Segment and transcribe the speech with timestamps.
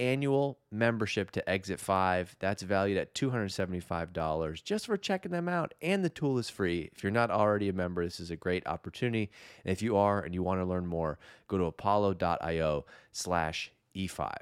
[0.00, 2.36] annual membership to Exit 5.
[2.40, 5.74] That's valued at $275 just for checking them out.
[5.82, 6.90] And the tool is free.
[6.94, 9.30] If you're not already a member, this is a great opportunity.
[9.64, 14.32] And if you are and you want to learn more, go to apollo.io slash E5.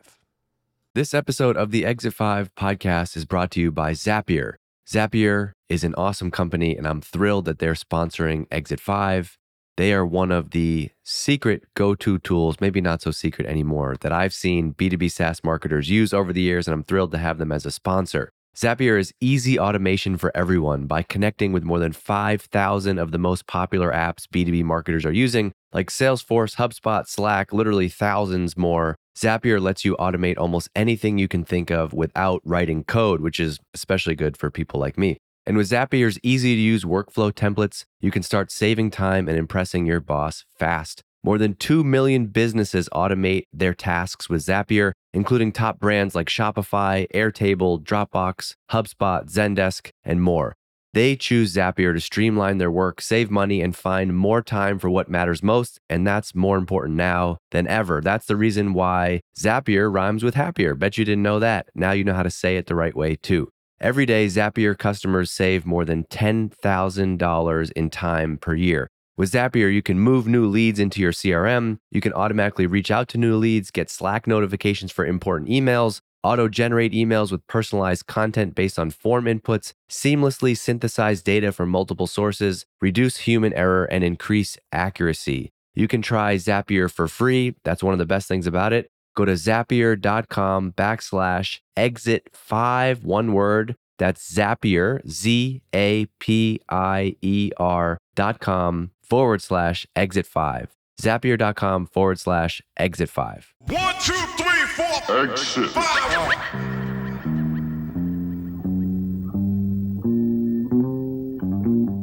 [0.95, 4.55] This episode of the Exit 5 podcast is brought to you by Zapier.
[4.89, 9.37] Zapier is an awesome company, and I'm thrilled that they're sponsoring Exit 5.
[9.79, 14.11] They are one of the secret go to tools, maybe not so secret anymore, that
[14.11, 17.53] I've seen B2B SaaS marketers use over the years, and I'm thrilled to have them
[17.53, 18.33] as a sponsor.
[18.57, 23.47] Zapier is easy automation for everyone by connecting with more than 5,000 of the most
[23.47, 28.97] popular apps B2B marketers are using, like Salesforce, HubSpot, Slack, literally thousands more.
[29.17, 33.61] Zapier lets you automate almost anything you can think of without writing code, which is
[33.75, 35.19] especially good for people like me.
[35.49, 39.87] And with Zapier's easy to use workflow templates, you can start saving time and impressing
[39.87, 41.01] your boss fast.
[41.25, 47.11] More than 2 million businesses automate their tasks with Zapier, including top brands like Shopify,
[47.15, 50.55] Airtable, Dropbox, HubSpot, Zendesk, and more.
[50.93, 55.09] They choose Zapier to streamline their work, save money, and find more time for what
[55.09, 55.81] matters most.
[55.89, 58.03] And that's more important now than ever.
[58.03, 60.75] That's the reason why Zapier rhymes with happier.
[60.75, 61.71] Bet you didn't know that.
[61.75, 63.49] Now you know how to say it the right way, too.
[63.81, 68.89] Every day, Zapier customers save more than $10,000 in time per year.
[69.17, 71.79] With Zapier, you can move new leads into your CRM.
[71.93, 76.49] You can automatically reach out to new leads, get Slack notifications for important emails, auto
[76.49, 82.67] generate emails with personalized content based on form inputs, seamlessly synthesize data from multiple sources,
[82.81, 85.51] reduce human error, and increase accuracy.
[85.77, 87.55] You can try Zapier for free.
[87.63, 88.91] That's one of the best things about it.
[89.19, 93.75] Go to zapier.com backslash exit five, one word.
[93.99, 100.71] That's Zapier, Z A P I E R dot com forward slash exit five.
[101.03, 103.53] Zapier.com forward slash exit five.
[103.67, 105.25] One, two, three, four.
[105.25, 105.71] Exit.
[105.71, 106.15] Five.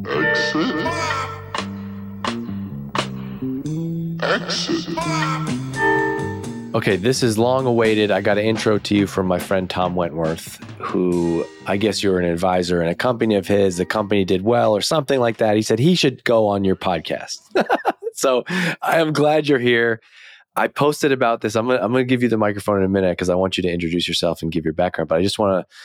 [0.10, 0.76] Exit.
[4.22, 5.65] Exit.
[6.76, 8.12] Okay, this is long awaited.
[8.12, 12.12] I got an intro to you from my friend Tom Wentworth, who I guess you
[12.12, 13.78] were an advisor in a company of his.
[13.78, 15.56] The company did well or something like that.
[15.56, 17.38] He said he should go on your podcast.
[18.14, 18.44] so
[18.82, 20.02] I am glad you're here.
[20.58, 21.56] I posted about this.
[21.56, 23.56] I'm gonna, I'm going to give you the microphone in a minute because I want
[23.56, 25.08] you to introduce yourself and give your background.
[25.08, 25.76] But I just want to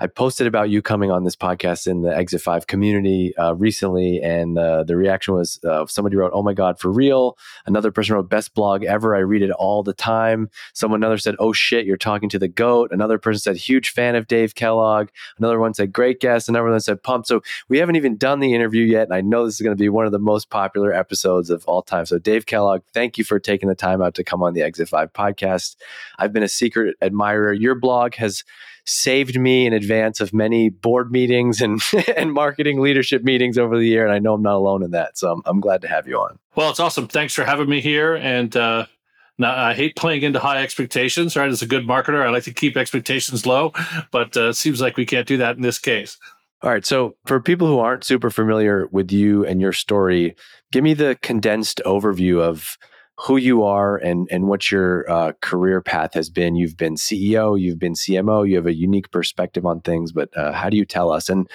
[0.00, 4.20] I posted about you coming on this podcast in the Exit Five community uh, recently,
[4.22, 7.36] and uh, the reaction was uh, somebody wrote, "Oh my god, for real!"
[7.66, 9.16] Another person wrote, "Best blog ever.
[9.16, 12.46] I read it all the time." Someone another said, "Oh shit, you're talking to the
[12.48, 15.08] goat." Another person said, "Huge fan of Dave Kellogg."
[15.38, 18.54] Another one said, "Great guest." Another one said, "Pumped." So we haven't even done the
[18.54, 20.92] interview yet, and I know this is going to be one of the most popular
[20.92, 22.06] episodes of all time.
[22.06, 24.88] So Dave Kellogg, thank you for taking the time out to come on the Exit
[24.88, 25.74] Five podcast.
[26.18, 27.52] I've been a secret admirer.
[27.52, 28.44] Your blog has
[28.88, 31.80] saved me in advance of many board meetings and
[32.16, 34.04] and marketing leadership meetings over the year.
[34.04, 35.18] And I know I'm not alone in that.
[35.18, 36.38] So I'm, I'm glad to have you on.
[36.56, 37.08] Well, it's awesome.
[37.08, 38.16] Thanks for having me here.
[38.16, 38.86] And uh,
[39.36, 41.36] now I hate playing into high expectations.
[41.36, 43.72] Right, as a good marketer, I like to keep expectations low,
[44.10, 46.16] but uh, it seems like we can't do that in this case.
[46.62, 46.84] All right.
[46.84, 50.34] So for people who aren't super familiar with you and your story,
[50.72, 52.76] give me the condensed overview of
[53.18, 56.56] who you are and and what your uh, career path has been.
[56.56, 60.12] You've been CEO, you've been CMO, you have a unique perspective on things.
[60.12, 61.28] But uh, how do you tell us?
[61.28, 61.48] And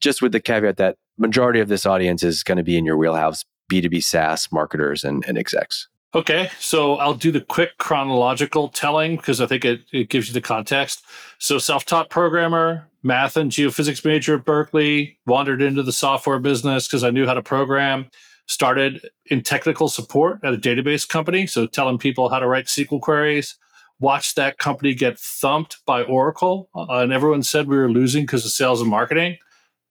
[0.00, 2.96] just with the caveat that majority of this audience is going to be in your
[2.96, 5.88] wheelhouse, B two B SaaS marketers and, and execs.
[6.12, 10.34] Okay, so I'll do the quick chronological telling because I think it, it gives you
[10.34, 11.04] the context.
[11.38, 16.88] So, self taught programmer, math and geophysics major at Berkeley, wandered into the software business
[16.88, 18.10] because I knew how to program,
[18.50, 21.46] started in technical support at a database company.
[21.46, 23.56] So, telling people how to write SQL queries,
[24.00, 28.44] watched that company get thumped by Oracle, uh, and everyone said we were losing because
[28.44, 29.38] of sales and marketing.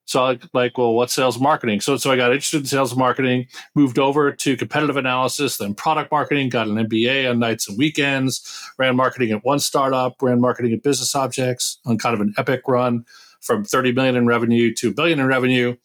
[0.06, 1.82] So I like, well, what sales marketing?
[1.82, 3.46] So so I got interested in sales and marketing,
[3.76, 8.72] moved over to competitive analysis, then product marketing, got an MBA on nights and weekends,
[8.80, 12.62] ran marketing at one startup, ran marketing at Business Objects on kind of an epic
[12.68, 13.06] run
[13.40, 15.76] from 30 million in revenue to a billion in revenue.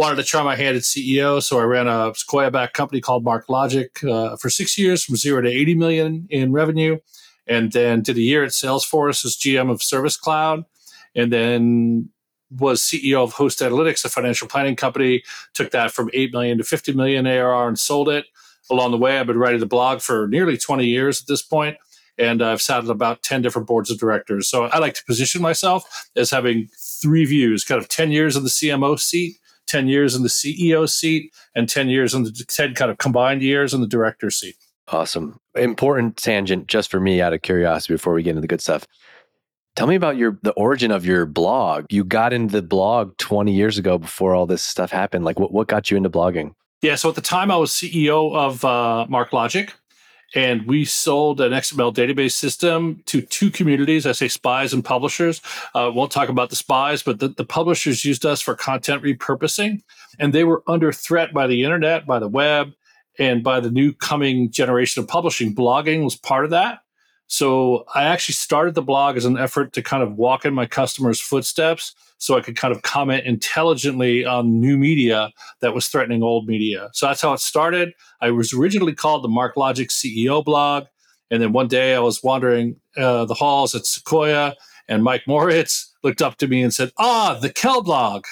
[0.00, 3.22] Wanted to try my hand at CEO, so I ran a Sequoia backed company called
[3.22, 6.96] MarkLogic uh, for six years, from zero to 80 million in revenue,
[7.46, 10.64] and then did a year at Salesforce as GM of Service Cloud,
[11.14, 12.08] and then
[12.50, 16.64] was CEO of Host Analytics, a financial planning company, took that from 8 million to
[16.64, 18.24] 50 million ARR and sold it.
[18.70, 21.76] Along the way, I've been writing the blog for nearly 20 years at this point,
[22.16, 24.48] and I've sat on about 10 different boards of directors.
[24.48, 26.70] So I like to position myself as having
[27.02, 29.36] three views kind of 10 years in the CMO seat,
[29.70, 33.42] 10 years in the CEO seat, and 10 years in the 10 kind of combined
[33.42, 34.56] years in the director seat.
[34.88, 35.38] Awesome.
[35.54, 38.86] Important tangent just for me out of curiosity before we get into the good stuff.
[39.76, 41.86] Tell me about your the origin of your blog.
[41.90, 45.24] You got into the blog 20 years ago before all this stuff happened.
[45.24, 46.54] Like what, what got you into blogging?
[46.82, 49.70] Yeah, so at the time I was CEO of uh, MarkLogic,
[50.34, 54.06] and we sold an XML database system to two communities.
[54.06, 55.40] I say spies and publishers.
[55.74, 59.82] Uh, won't talk about the spies, but the, the publishers used us for content repurposing,
[60.18, 62.72] and they were under threat by the internet, by the web,
[63.18, 65.54] and by the new coming generation of publishing.
[65.54, 66.80] Blogging was part of that.
[67.30, 70.66] So I actually started the blog as an effort to kind of walk in my
[70.66, 75.30] customers' footsteps so I could kind of comment intelligently on new media
[75.60, 76.90] that was threatening old media.
[76.92, 77.92] So that's how it started.
[78.20, 80.86] I was originally called the MarkLogic CEO blog.
[81.30, 84.56] And then one day I was wandering uh, the halls at Sequoia
[84.88, 88.24] and Mike Moritz looked up to me and said, Ah, the Kellblog.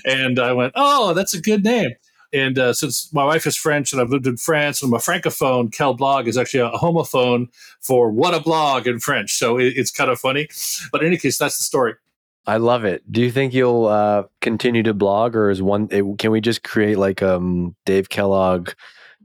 [0.06, 1.90] and I went, Oh, that's a good name.
[2.34, 4.98] And uh, since my wife is French and I've lived in France, and I'm a
[4.98, 7.46] francophone, Kellblog is actually a homophone
[7.80, 9.34] for what a blog in French.
[9.38, 10.48] So it, it's kind of funny.
[10.90, 11.94] But in any case, that's the story.
[12.46, 13.10] I love it.
[13.10, 15.88] Do you think you'll uh, continue to blog, or is one?
[15.90, 18.70] It, can we just create like um Dave Kellogg,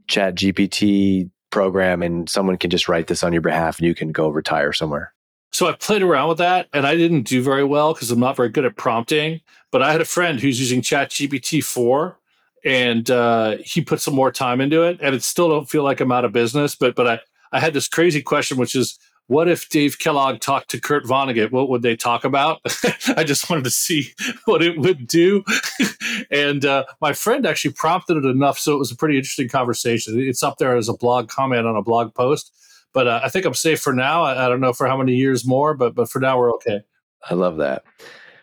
[0.08, 4.28] ChatGPT program, and someone can just write this on your behalf, and you can go
[4.30, 5.12] retire somewhere?
[5.52, 8.36] So I played around with that, and I didn't do very well because I'm not
[8.36, 9.40] very good at prompting.
[9.72, 12.19] But I had a friend who's using ChatGPT four,
[12.64, 16.00] and uh, he put some more time into it, and it still don't feel like
[16.00, 16.74] I'm out of business.
[16.74, 17.20] But but I
[17.52, 21.50] I had this crazy question, which is, what if Dave Kellogg talked to Kurt Vonnegut?
[21.50, 22.60] What would they talk about?
[23.16, 24.12] I just wanted to see
[24.44, 25.44] what it would do,
[26.30, 30.20] and uh, my friend actually prompted it enough, so it was a pretty interesting conversation.
[30.20, 32.52] It's up there as a blog comment on a blog post.
[32.92, 34.24] But uh, I think I'm safe for now.
[34.24, 36.80] I, I don't know for how many years more, but but for now we're okay.
[37.28, 37.84] I love that.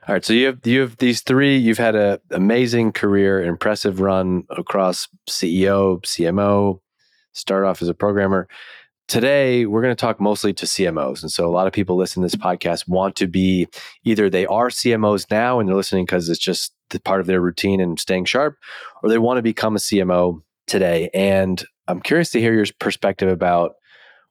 [0.07, 1.57] All right, so you have you have these three.
[1.57, 6.80] You've had an amazing career, impressive run across CEO, CMO.
[7.33, 8.48] Start off as a programmer.
[9.09, 12.21] Today, we're going to talk mostly to CMOs, and so a lot of people listen
[12.21, 13.68] to this podcast want to be
[14.06, 17.42] either they are CMOs now and they're listening because it's just the part of their
[17.42, 18.56] routine and staying sharp,
[19.04, 21.09] or they want to become a CMO today.
[21.13, 23.74] And I'm curious to hear your perspective about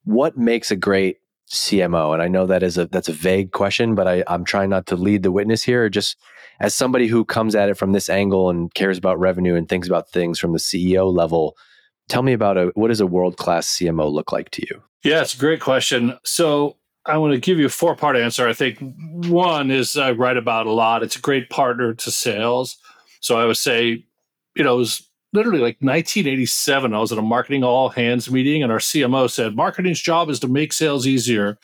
[0.04, 2.12] what makes a great CMO?
[2.12, 4.86] And I know that is a that's a vague question, but I, I'm trying not
[4.86, 5.88] to lead the witness here.
[5.88, 6.16] Just
[6.60, 9.88] as somebody who comes at it from this angle and cares about revenue and thinks
[9.88, 11.56] about things from the CEO level,
[12.08, 14.82] tell me about a what does a world class CMO look like to you?
[15.04, 16.18] Yeah, it's a great question.
[16.24, 18.48] So I want to give you a four part answer.
[18.48, 18.78] I think
[19.28, 21.02] one is I write about a lot.
[21.02, 22.76] It's a great partner to sales.
[23.20, 24.04] So I would say,
[24.54, 28.62] you know, it was literally like 1987, I was at a marketing all hands meeting,
[28.62, 31.58] and our CMO said, Marketing's job is to make sales easier.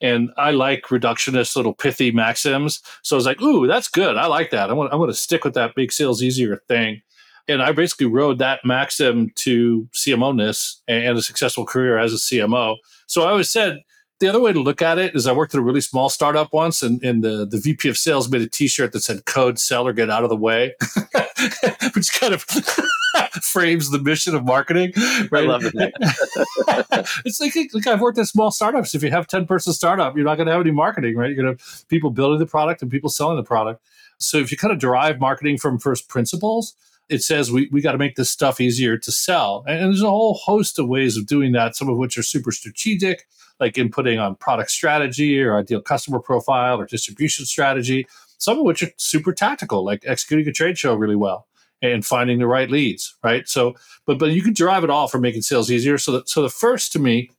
[0.00, 2.82] And I like reductionist little pithy maxims.
[3.02, 4.16] So I was like, ooh, that's good.
[4.16, 4.70] I like that.
[4.70, 7.02] I want, I want to stick with that make sales easier thing.
[7.48, 12.16] And I basically rode that maxim to CMO ness and a successful career as a
[12.16, 12.76] CMO.
[13.08, 13.80] So I always said,
[14.20, 16.52] the other way to look at it is I worked at a really small startup
[16.52, 19.86] once, and, and the, the VP of sales made a T-shirt that said "Code Sell
[19.86, 20.74] or Get Out of the Way,"
[21.94, 22.42] which kind of
[23.42, 24.92] frames the mission of marketing.
[25.30, 25.44] Right?
[25.44, 25.74] I love it.
[27.24, 28.94] it's like, like I've worked at small startups.
[28.94, 31.30] If you have ten person startup, you're not going to have any marketing, right?
[31.30, 33.82] You're going to have people building the product and people selling the product.
[34.18, 36.74] So if you kind of derive marketing from first principles,
[37.08, 39.64] it says we, we got to make this stuff easier to sell.
[39.66, 42.22] And, and there's a whole host of ways of doing that, some of which are
[42.22, 43.26] super strategic
[43.60, 48.06] like inputting on product strategy or ideal customer profile or distribution strategy,
[48.38, 51.46] some of which are super tactical, like executing a trade show really well.
[51.82, 53.48] and finding the right leads, right?
[53.48, 53.74] So,
[54.06, 55.98] but but you can drive it all for making sales easier.
[55.98, 57.30] So, that, so the first to me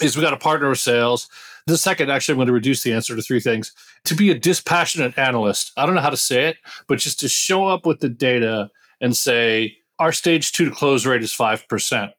[0.00, 1.28] is we got to partner with sales.
[1.66, 3.72] The second, actually, I'm going to reduce the answer to three things.
[4.04, 6.56] To be a dispassionate analyst, I don't know how to say it,
[6.86, 8.70] but just to show up with the data
[9.00, 12.12] and say our stage two to close rate is five percent.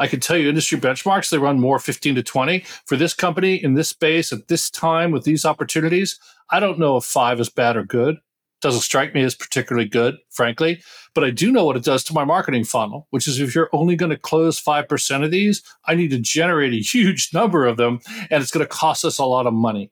[0.00, 2.64] I can tell you industry benchmarks, they run more 15 to 20.
[2.86, 6.18] For this company in this space at this time with these opportunities,
[6.50, 8.16] I don't know if five is bad or good
[8.60, 10.82] doesn't strike me as particularly good, frankly.
[11.14, 13.70] But I do know what it does to my marketing funnel, which is if you're
[13.72, 17.76] only going to close 5% of these, I need to generate a huge number of
[17.76, 19.90] them, and it's going to cost us a lot of money.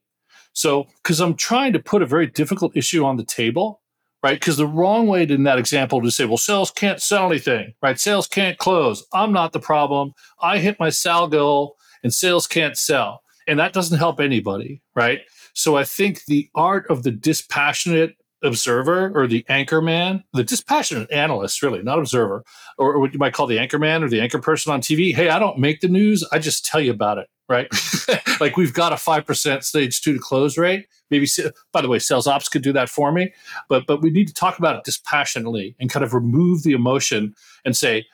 [0.53, 3.81] So, because I'm trying to put a very difficult issue on the table,
[4.23, 4.39] right?
[4.39, 7.99] Because the wrong way in that example to say, well, sales can't sell anything, right?
[7.99, 9.07] Sales can't close.
[9.13, 10.13] I'm not the problem.
[10.41, 13.23] I hit my sal goal and sales can't sell.
[13.47, 15.21] And that doesn't help anybody, right?
[15.55, 21.11] So I think the art of the dispassionate observer or the anchor man, the dispassionate
[21.11, 22.45] analyst, really, not observer,
[22.77, 25.15] or, what you might call the anchor man or the anchor person on TV.
[25.15, 26.25] Hey, I don't make the news.
[26.33, 27.69] I just tell you about it, right?
[28.41, 30.87] like we've got a 5% stage two to close rate.
[31.11, 31.27] Maybe,
[31.73, 33.33] by the way, sales ops could do that for me,
[33.69, 37.35] but, but we need to talk about it dispassionately and kind of remove the emotion
[37.65, 38.07] and say,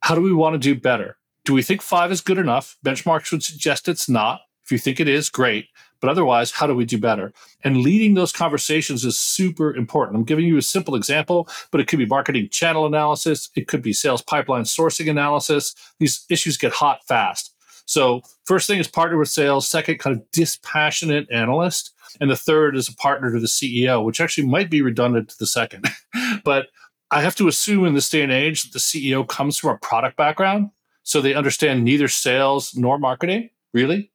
[0.00, 1.16] how do we want to do better?
[1.44, 2.76] Do we think five is good enough?
[2.84, 4.40] Benchmarks would suggest it's not.
[4.64, 5.66] If you think it is, great.
[6.02, 7.32] But otherwise, how do we do better?
[7.62, 10.16] And leading those conversations is super important.
[10.16, 13.82] I'm giving you a simple example, but it could be marketing channel analysis, it could
[13.82, 15.76] be sales pipeline sourcing analysis.
[16.00, 17.54] These issues get hot fast.
[17.86, 19.68] So, first thing is partner with sales.
[19.68, 21.94] Second, kind of dispassionate analyst.
[22.20, 25.38] And the third is a partner to the CEO, which actually might be redundant to
[25.38, 25.88] the second.
[26.44, 26.66] but
[27.12, 29.78] I have to assume in this day and age that the CEO comes from a
[29.78, 30.70] product background.
[31.04, 34.12] So they understand neither sales nor marketing, really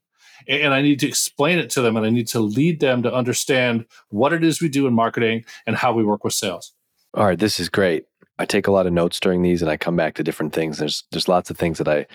[0.47, 3.13] and I need to explain it to them and I need to lead them to
[3.13, 6.73] understand what it is we do in marketing and how we work with sales.
[7.13, 8.05] All right, this is great.
[8.39, 10.77] I take a lot of notes during these and I come back to different things.
[10.77, 12.05] There's there's lots of things that I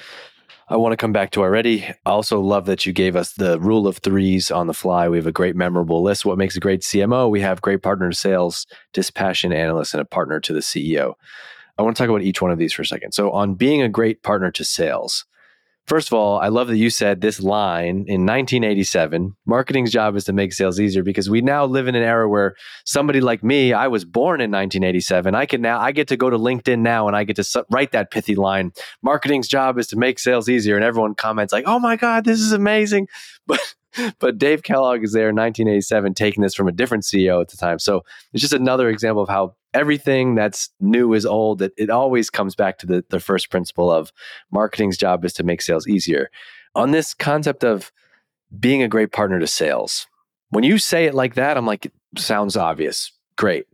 [0.69, 1.85] I want to come back to already.
[1.85, 5.09] I also love that you gave us the rule of threes on the fly.
[5.09, 6.25] We have a great memorable list.
[6.25, 7.29] What makes a great CMO?
[7.29, 11.15] We have great partner to sales, dispassionate analyst, and a partner to the CEO.
[11.77, 13.13] I want to talk about each one of these for a second.
[13.13, 15.27] So, on being a great partner to sales,
[15.87, 20.25] First of all, I love that you said this line in 1987 marketing's job is
[20.25, 23.73] to make sales easier because we now live in an era where somebody like me,
[23.73, 25.35] I was born in 1987.
[25.35, 27.93] I can now, I get to go to LinkedIn now and I get to write
[27.93, 28.73] that pithy line
[29.03, 30.77] marketing's job is to make sales easier.
[30.77, 33.09] And everyone comments, like, oh my God, this is amazing.
[33.45, 33.75] But
[34.21, 37.57] but Dave Kellogg is there in 1987 taking this from a different CEO at the
[37.57, 37.79] time.
[37.79, 41.63] So it's just another example of how everything that's new is old.
[41.63, 44.13] It, it always comes back to the, the first principle of
[44.51, 46.31] marketing's job is to make sales easier.
[46.75, 47.93] On this concept of
[48.59, 50.07] being a great partner to sales,
[50.51, 53.13] when you say it like that, I'm like, it sounds obvious.
[53.37, 53.67] Great.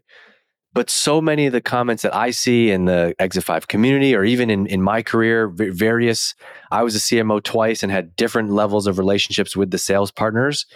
[0.74, 4.24] But so many of the comments that I see in the Exit 5 community, or
[4.24, 6.34] even in, in my career, various,
[6.70, 10.66] I was a CMO twice and had different levels of relationships with the sales partners.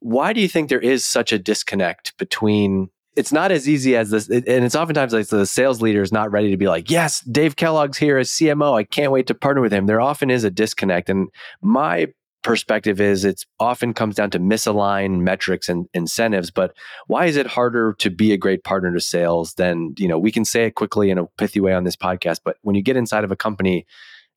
[0.00, 4.10] Why do you think there is such a disconnect between it's not as easy as
[4.10, 4.28] this.
[4.28, 7.56] and it's oftentimes like the sales leader is not ready to be like, yes, Dave
[7.56, 8.78] Kellogg's here as CMO.
[8.78, 9.86] I can't wait to partner with him.
[9.86, 11.08] There often is a disconnect.
[11.08, 11.28] And
[11.62, 12.08] my
[12.42, 16.72] perspective is it often comes down to misaligned metrics and incentives but
[17.08, 20.30] why is it harder to be a great partner to sales than you know we
[20.30, 22.96] can say it quickly in a pithy way on this podcast but when you get
[22.96, 23.84] inside of a company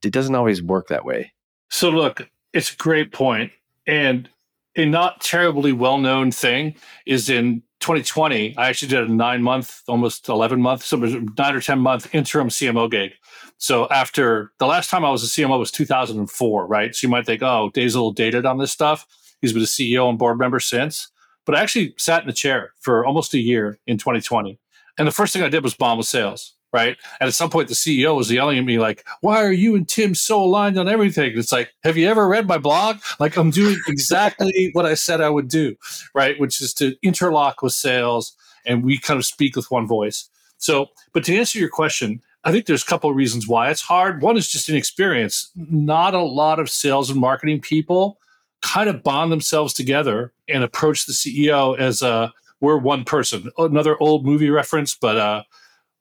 [0.03, 1.31] it doesn't always work that way
[1.69, 3.51] so look it's a great point
[3.85, 4.27] and
[4.75, 6.73] a not terribly well known thing
[7.05, 11.61] is in 2020 i actually did a nine month almost 11 month so nine or
[11.61, 13.11] 10 month interim cmo gig
[13.59, 16.95] so after the last time I was a CMO was 2004, right?
[16.95, 19.05] So you might think, oh, Dave's a little dated on this stuff.
[19.41, 21.11] He's been a CEO and board member since.
[21.45, 24.57] But I actually sat in the chair for almost a year in 2020.
[24.97, 26.97] And the first thing I did was bomb with sales, right?
[27.19, 29.87] And at some point, the CEO was yelling at me, like, why are you and
[29.87, 31.31] Tim so aligned on everything?
[31.31, 32.97] And it's like, have you ever read my blog?
[33.19, 35.75] Like, I'm doing exactly what I said I would do,
[36.13, 36.39] right?
[36.39, 38.35] Which is to interlock with sales
[38.65, 40.29] and we kind of speak with one voice.
[40.57, 43.81] So, but to answer your question, I think there's a couple of reasons why it's
[43.81, 44.21] hard.
[44.21, 45.51] One is just inexperience.
[45.55, 48.19] Not a lot of sales and marketing people
[48.61, 53.49] kind of bond themselves together and approach the CEO as a we're one person.
[53.57, 55.43] Another old movie reference, but uh,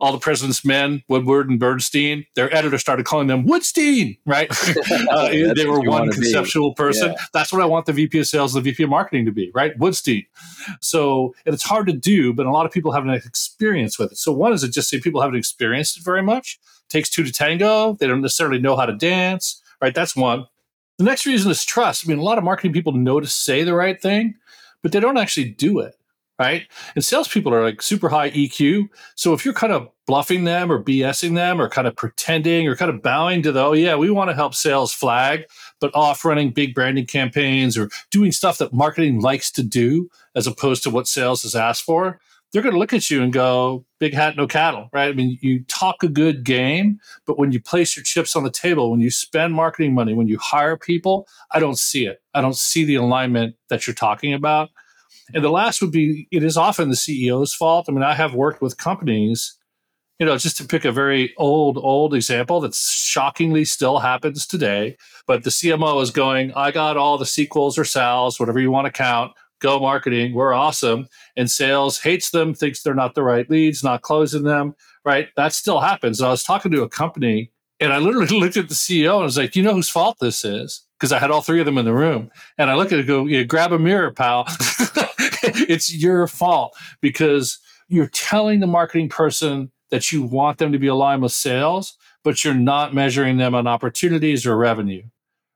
[0.00, 4.48] all the President's Men, Woodward and Bernstein, their editor started calling them Woodstein, right?
[5.10, 7.12] uh, they were one conceptual person.
[7.12, 7.24] Yeah.
[7.32, 9.50] That's what I want the VP of sales and the VP of marketing to be,
[9.54, 9.76] right?
[9.78, 10.26] Woodstein.
[10.80, 14.18] So it's hard to do, but a lot of people have an experience with it.
[14.18, 16.60] So one is it just say people haven't experienced it very much.
[16.86, 17.94] It takes two to tango.
[17.94, 19.94] They don't necessarily know how to dance, right?
[19.94, 20.46] That's one.
[20.98, 22.04] The next reason is trust.
[22.04, 24.34] I mean, a lot of marketing people know to say the right thing,
[24.82, 25.97] but they don't actually do it
[26.38, 26.66] right?
[26.94, 28.88] And salespeople are like super high EQ.
[29.16, 32.76] So if you're kind of bluffing them or BSing them or kind of pretending or
[32.76, 35.44] kind of bowing to the, oh, yeah, we want to help sales flag,
[35.80, 40.46] but off running big branding campaigns or doing stuff that marketing likes to do as
[40.46, 42.20] opposed to what sales has asked for,
[42.52, 45.10] they're going to look at you and go, big hat, no cattle, right?
[45.10, 48.50] I mean, you talk a good game, but when you place your chips on the
[48.50, 52.22] table, when you spend marketing money, when you hire people, I don't see it.
[52.32, 54.70] I don't see the alignment that you're talking about.
[55.34, 57.86] And the last would be it is often the CEO's fault.
[57.88, 59.56] I mean, I have worked with companies,
[60.18, 64.96] you know, just to pick a very old, old example that shockingly still happens today.
[65.26, 68.86] But the CMO is going, I got all the SQLs or sales, whatever you want
[68.86, 71.08] to count, go marketing, we're awesome.
[71.36, 75.28] And sales hates them, thinks they're not the right leads, not closing them, right?
[75.36, 76.20] That still happens.
[76.20, 79.22] And I was talking to a company and I literally looked at the CEO and
[79.22, 80.87] I was like, you know whose fault this is?
[80.98, 82.30] Because I had all three of them in the room.
[82.56, 84.46] And I look at it go, yeah, grab a mirror, pal.
[85.68, 90.88] it's your fault because you're telling the marketing person that you want them to be
[90.88, 95.02] aligned with sales, but you're not measuring them on opportunities or revenue,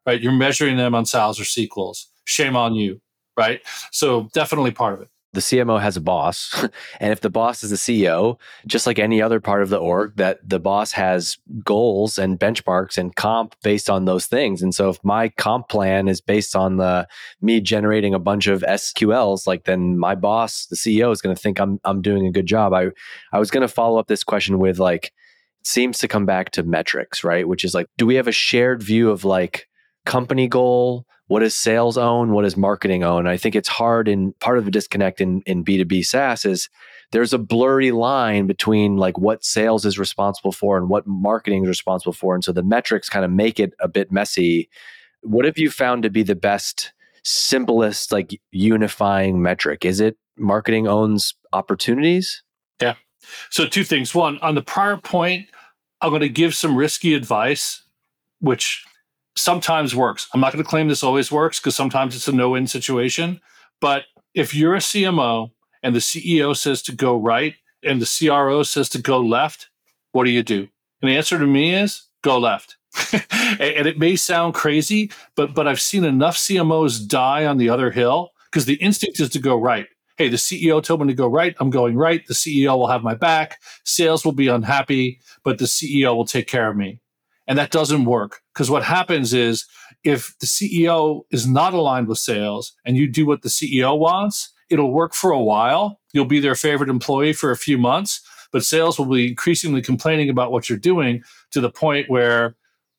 [0.07, 0.21] right?
[0.21, 2.07] You're measuring them on sales or SQLs.
[2.25, 3.01] Shame on you,
[3.37, 3.61] right?
[3.91, 6.67] So definitely part of it the CMO has a boss.
[7.01, 10.17] and if the boss is the CEO, just like any other part of the org,
[10.17, 14.63] that the boss has goals and benchmarks and comp based on those things.
[14.63, 17.09] And so if my comp plan is based on the
[17.41, 21.41] me generating a bunch of SQLs, like then my boss, the CEO, is going to
[21.41, 22.73] think I'm I'm doing a good job.
[22.73, 22.89] I
[23.33, 25.13] I was going to follow up this question with like
[25.65, 27.47] seems to come back to metrics, right?
[27.47, 29.69] Which is like, do we have a shared view of like
[30.05, 31.07] company goal?
[31.33, 33.27] what is sales own what is marketing own?
[33.27, 36.69] I think it's hard and part of the disconnect in, in b2b saas is
[37.11, 41.69] there's a blurry line between like what sales is responsible for and what marketing is
[41.69, 42.35] responsible for.
[42.35, 44.69] And so the metrics kind of make it a bit messy.
[45.23, 46.93] What have you found to be the best
[47.25, 49.87] simplest like unifying metric?
[49.87, 52.43] Is it marketing owns opportunities?
[52.79, 52.97] Yeah.
[53.49, 54.15] So two things.
[54.15, 55.49] One on the prior point
[56.03, 57.85] i'm going to give some risky advice
[58.41, 58.85] which
[59.37, 60.29] sometimes works.
[60.33, 63.41] I'm not going to claim this always works because sometimes it's a no win situation.
[63.81, 65.51] But if you're a CMO
[65.83, 69.71] and the CEO says to go right and the CRO says to go left,
[70.13, 70.69] what do you do?
[71.01, 72.77] And the answer to me is go left.
[73.13, 77.91] and it may sound crazy, but but I've seen enough CMOs die on the other
[77.91, 79.87] hill because the instinct is to go right.
[80.19, 81.57] Hey, the CEO told me to go right.
[81.59, 82.25] I'm going right.
[82.27, 83.59] The CEO will have my back.
[83.85, 87.01] Sales will be unhappy, but the CEO will take care of me.
[87.47, 89.67] And that doesn't work because what happens is
[90.05, 94.53] if the CEO is not aligned with sales and you do what the CEO wants,
[94.71, 96.01] it'll work for a while.
[96.13, 98.21] You'll be their favorite employee for a few months,
[98.53, 102.57] but sales will be increasingly complaining about what you're doing to the point where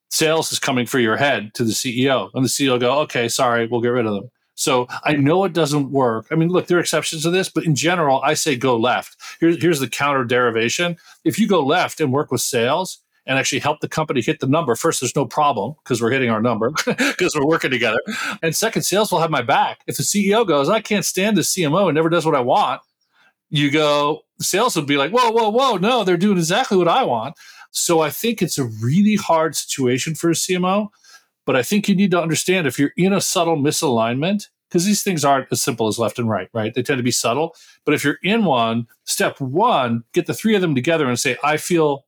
[0.09, 2.29] sales is coming for your head to the CEO.
[2.33, 4.29] And the CEO will go, okay, sorry, we'll get rid of them.
[4.55, 6.27] So I know it doesn't work.
[6.31, 9.15] I mean, look, there are exceptions to this, but in general, I say go left.
[9.39, 10.97] Here's, here's the counter derivation.
[11.23, 14.47] If you go left and work with sales, and actually help the company hit the
[14.47, 14.75] number.
[14.75, 17.99] First, there's no problem because we're hitting our number because we're working together.
[18.41, 19.79] And second, sales will have my back.
[19.87, 22.81] If the CEO goes, I can't stand the CMO and never does what I want,
[23.49, 27.03] you go, sales would be like, whoa, whoa, whoa, no, they're doing exactly what I
[27.03, 27.35] want.
[27.71, 30.89] So I think it's a really hard situation for a CMO.
[31.45, 35.03] But I think you need to understand if you're in a subtle misalignment, because these
[35.03, 36.73] things aren't as simple as left and right, right?
[36.73, 37.55] They tend to be subtle.
[37.85, 41.37] But if you're in one, step one, get the three of them together and say,
[41.43, 42.05] I feel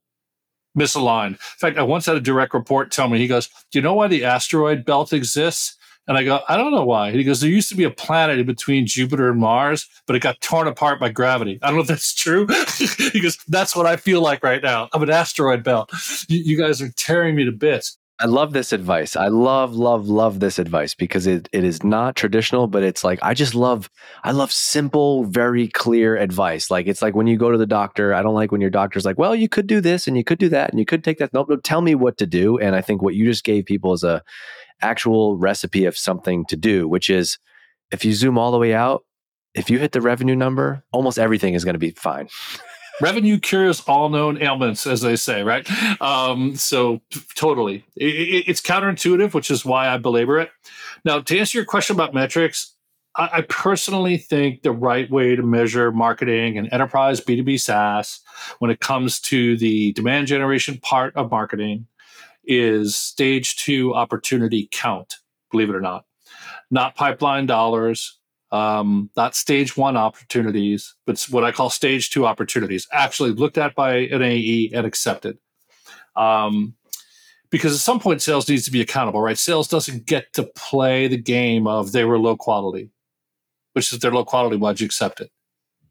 [0.76, 1.32] misaligned.
[1.32, 3.94] In fact, I once had a direct report tell me, he goes, Do you know
[3.94, 5.78] why the asteroid belt exists?
[6.08, 7.12] And I go, I don't know why.
[7.12, 10.20] He goes, There used to be a planet in between Jupiter and Mars, but it
[10.20, 11.58] got torn apart by gravity.
[11.62, 12.48] I don't know if that's true.
[13.12, 14.90] he goes, That's what I feel like right now.
[14.94, 15.92] I'm an asteroid belt.
[16.28, 17.98] You, you guys are tearing me to bits.
[18.18, 19.18] I love this advice.
[19.18, 23.20] I love, love, love this advice because it, it is not traditional, but it's like
[23.22, 23.90] I just love
[24.24, 26.72] I love simple, very clear advice.
[26.72, 29.04] Like it's like when you go to the doctor, I don't like when your doctor's
[29.04, 31.18] like, well, you could do this and you could do that and you could take
[31.18, 31.34] that.
[31.34, 32.58] Nope, nope, tell me what to do.
[32.58, 34.24] And I think what you just gave people is a
[34.82, 37.38] actual recipe of something to do, which is
[37.92, 39.04] if you zoom all the way out,
[39.54, 42.30] if you hit the revenue number, almost everything is going to be fine.
[43.02, 45.70] revenue cures all known ailments, as they say, right?
[46.02, 47.02] Um, so
[47.36, 50.52] totally, it, it's counterintuitive, which is why I belabor it.
[51.04, 52.76] Now, to answer your question about metrics,
[53.16, 58.22] I, I personally think the right way to measure marketing and enterprise B2B SaaS
[58.60, 61.88] when it comes to the demand generation part of marketing
[62.46, 65.16] is stage two opportunity count,
[65.52, 66.06] believe it or not.
[66.72, 68.20] Not pipeline dollars,
[68.52, 73.76] um, not stage one opportunities, but what I call stage two opportunities, actually looked at
[73.76, 75.38] by an AE and accepted.
[76.16, 76.76] Um,
[77.50, 79.38] because at some point, sales needs to be accountable, right?
[79.38, 82.90] Sales doesn't get to play the game of they were low quality,
[83.74, 84.58] which is their low quality.
[84.58, 85.32] Why'd you accept it?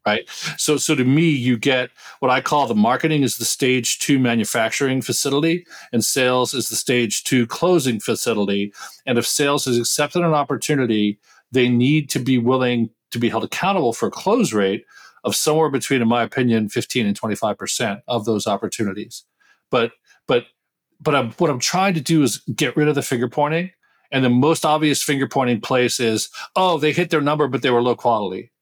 [0.06, 0.28] right?
[0.56, 1.90] So, so to me, you get
[2.20, 6.76] what I call the marketing is the stage two manufacturing facility, and sales is the
[6.76, 8.72] stage two closing facility.
[9.06, 11.18] And if sales has accepted an opportunity,
[11.54, 14.84] they need to be willing to be held accountable for a close rate
[15.24, 19.24] of somewhere between, in my opinion, 15 and 25 percent of those opportunities.
[19.70, 19.92] But,
[20.26, 20.44] but,
[21.00, 23.70] but I'm, what I'm trying to do is get rid of the finger pointing.
[24.12, 27.70] And the most obvious finger pointing place is, oh, they hit their number, but they
[27.70, 28.52] were low quality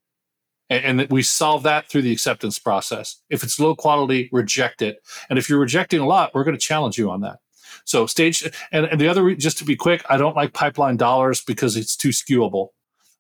[0.72, 3.20] and, and we solve that through the acceptance process.
[3.28, 4.98] If it's low quality, reject it.
[5.28, 7.38] And if you're rejecting a lot, we're going to challenge you on that.
[7.84, 11.42] So stage and, and the other just to be quick, I don't like pipeline dollars
[11.42, 12.68] because it's too skewable.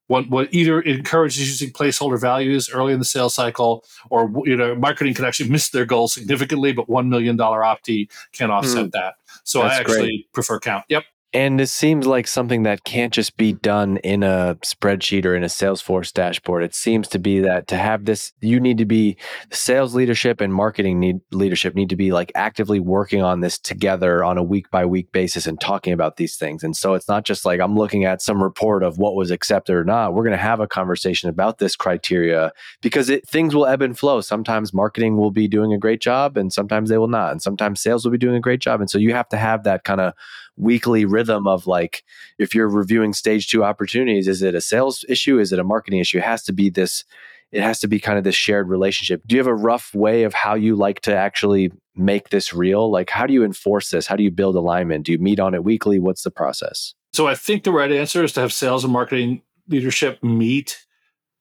[0.08, 4.74] What, what either encourages using placeholder values early in the sales cycle, or you know,
[4.74, 8.92] marketing can actually miss their goal significantly, but one million dollar opti can offset mm,
[8.92, 9.14] that.
[9.44, 10.32] So I actually great.
[10.32, 10.84] prefer count.
[10.88, 11.04] Yep.
[11.34, 15.42] And this seems like something that can't just be done in a spreadsheet or in
[15.42, 16.62] a Salesforce dashboard.
[16.62, 19.16] It seems to be that to have this, you need to be
[19.50, 24.22] sales leadership and marketing need, leadership need to be like actively working on this together
[24.22, 26.62] on a week by week basis and talking about these things.
[26.62, 29.74] And so it's not just like I'm looking at some report of what was accepted
[29.74, 30.12] or not.
[30.12, 33.98] We're going to have a conversation about this criteria because it, things will ebb and
[33.98, 34.20] flow.
[34.20, 37.32] Sometimes marketing will be doing a great job and sometimes they will not.
[37.32, 38.82] And sometimes sales will be doing a great job.
[38.82, 40.12] And so you have to have that kind of
[40.56, 42.04] weekly rhythm of like
[42.38, 45.38] if you're reviewing stage two opportunities is it a sales issue?
[45.38, 46.18] Is it a marketing issue?
[46.18, 47.04] It has to be this
[47.50, 49.22] it has to be kind of this shared relationship.
[49.26, 52.90] Do you have a rough way of how you like to actually make this real?
[52.90, 54.06] Like how do you enforce this?
[54.06, 55.06] How do you build alignment?
[55.06, 55.98] Do you meet on it weekly?
[55.98, 56.94] What's the process?
[57.12, 60.84] So i think the right answer is to have sales and marketing leadership meet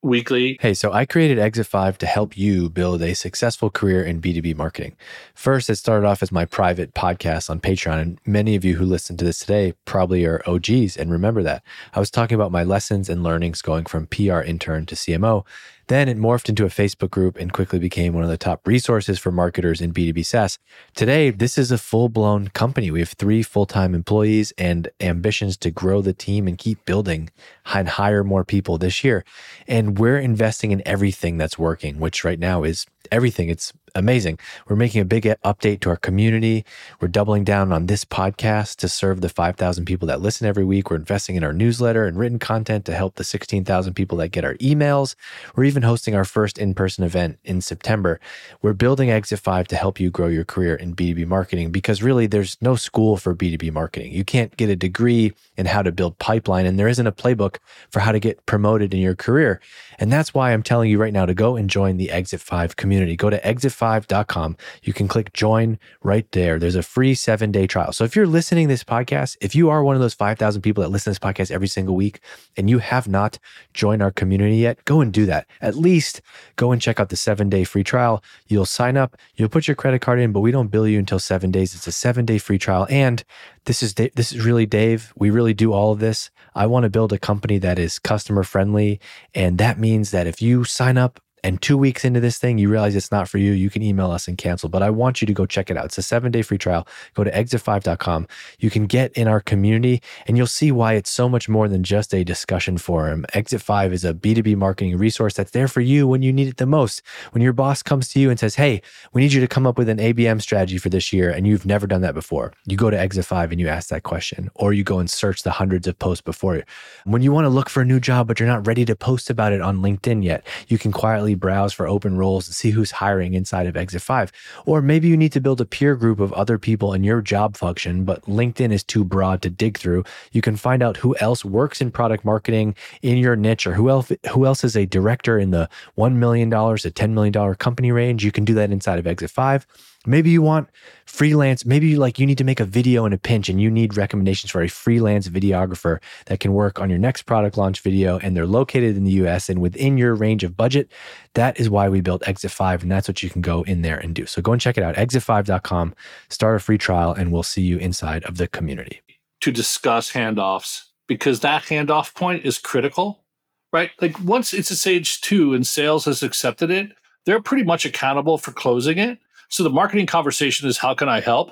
[0.02, 0.58] weekly.
[0.62, 4.56] Hey, so I created Exit 5 to help you build a successful career in B2B
[4.56, 4.96] marketing.
[5.34, 8.86] First, it started off as my private podcast on Patreon, and many of you who
[8.86, 11.64] listen to this today probably are OGs and remember that.
[11.94, 15.46] I was talking about my lessons and learnings going from PR intern to CMO.
[15.92, 19.20] Then it morphed into a Facebook group and quickly became one of the top resources
[19.20, 20.58] for marketers in B2B SaaS.
[20.96, 22.92] Today, this is a full blown company.
[22.92, 27.30] We have three full time employees and ambitions to grow the team and keep building
[27.74, 29.26] and hire more people this year.
[29.68, 33.50] And we're investing in everything that's working, which right now is everything.
[33.50, 34.40] It's amazing.
[34.68, 36.66] We're making a big uh, update to our community.
[37.00, 40.90] We're doubling down on this podcast to serve the 5,000 people that listen every week.
[40.90, 44.46] We're investing in our newsletter and written content to help the 16,000 people that get
[44.46, 45.16] our emails.
[45.56, 48.20] We're even hosting our first in person event in September.
[48.62, 52.28] We're building Exit 5 to help you grow your career in B2B marketing because really
[52.28, 54.12] there's no school for B2B marketing.
[54.12, 57.58] You can't get a degree in how to build pipeline, and there isn't a playbook
[57.90, 59.60] for how to get promoted in your career.
[60.02, 62.76] And that's why I'm telling you right now to go and join the Exit 5
[62.76, 63.16] community.
[63.16, 64.58] Go to exit 5.com.
[64.82, 66.58] You can click join right there.
[66.58, 67.94] There's a free seven day trial.
[67.94, 70.90] So if you're listening this podcast, if you are one of those 5,000 people that
[70.90, 72.20] listen to this podcast every single week
[72.58, 73.38] and you have not
[73.76, 75.48] joined our community yet, go and do that.
[75.62, 76.22] At least
[76.56, 78.24] go and check out the seven day free trial.
[78.48, 81.20] You'll sign up, you'll put your credit card in, but we don't bill you until
[81.20, 81.76] seven days.
[81.76, 82.88] It's a seven day free trial.
[82.90, 83.24] And
[83.65, 85.13] this is this is really Dave.
[85.15, 86.32] We really do all of this.
[86.56, 89.00] I want to build a company that is customer friendly,
[89.34, 92.70] and that means that if you sign up and two weeks into this thing, you
[92.70, 94.70] realize it's not for you, you can email us and cancel.
[94.70, 95.86] But I want you to go check it out.
[95.86, 96.88] It's a seven day free trial.
[97.14, 98.28] Go to exit5.com.
[98.60, 101.84] You can get in our community and you'll see why it's so much more than
[101.84, 103.26] just a discussion forum.
[103.34, 106.58] Exit 5 is a B2B marketing resource that's there for you when you need it
[106.58, 107.02] the most.
[107.32, 108.82] When your boss comes to you and says, Hey,
[109.14, 111.66] we need you to come up with an ABM strategy for this year, and you've
[111.66, 114.74] never done that before, you go to Exit 5 and you ask that question, or
[114.74, 116.64] you go and search the hundreds of posts before you.
[117.06, 119.30] When you want to look for a new job, but you're not ready to post
[119.30, 122.91] about it on LinkedIn yet, you can quietly browse for open roles and see who's
[122.91, 124.32] hiring inside of Exit 5.
[124.65, 127.58] Or maybe you need to build a peer group of other people in your job
[127.58, 130.04] function, but LinkedIn is too broad to dig through.
[130.32, 133.89] You can find out who else works in product marketing in your niche or who
[133.89, 138.24] else who else is a director in the $1 million to $10 million company range.
[138.24, 139.67] You can do that inside of Exit 5.
[140.06, 140.68] Maybe you want
[141.06, 143.70] freelance, maybe you like you need to make a video in a pinch and you
[143.70, 148.18] need recommendations for a freelance videographer that can work on your next product launch video
[148.20, 150.92] and they're located in the US and within your range of budget.
[151.36, 154.00] That is why we built Exit 5 and that's what you can go in there
[154.00, 154.26] and do.
[154.26, 155.94] So go and check it out exit5.com,
[156.30, 159.02] start a free trial and we'll see you inside of the community.
[159.42, 163.24] To discuss handoffs because that handoff point is critical,
[163.72, 163.92] right?
[164.02, 166.92] Like once it's a stage 2 and sales has accepted it,
[167.28, 169.20] they're pretty much accountable for closing it
[169.52, 171.52] so the marketing conversation is how can I help?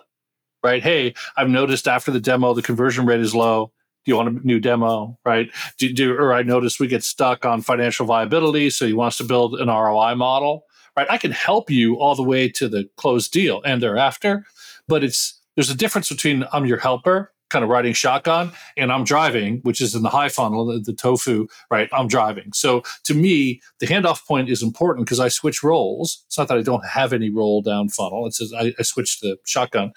[0.63, 0.81] Right?
[0.81, 3.71] Hey, I've noticed after the demo the conversion rate is low.
[4.05, 5.17] Do you want a new demo?
[5.25, 5.51] Right?
[5.77, 9.23] Do, do or I noticed we get stuck on financial viability, so he wants to
[9.23, 10.63] build an ROI model.
[10.97, 11.07] Right?
[11.09, 14.45] I can help you all the way to the closed deal and thereafter,
[14.88, 19.03] but it's there's a difference between I'm your helper kind of riding shotgun and I'm
[19.03, 21.89] driving, which is in the high funnel, the, the tofu, right?
[21.91, 22.51] I'm driving.
[22.53, 26.23] So to me, the handoff point is important because I switch roles.
[26.27, 28.25] It's not that I don't have any roll down funnel.
[28.27, 29.91] It says I, I switch the shotgun.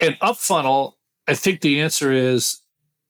[0.00, 2.60] And up funnel, I think the answer is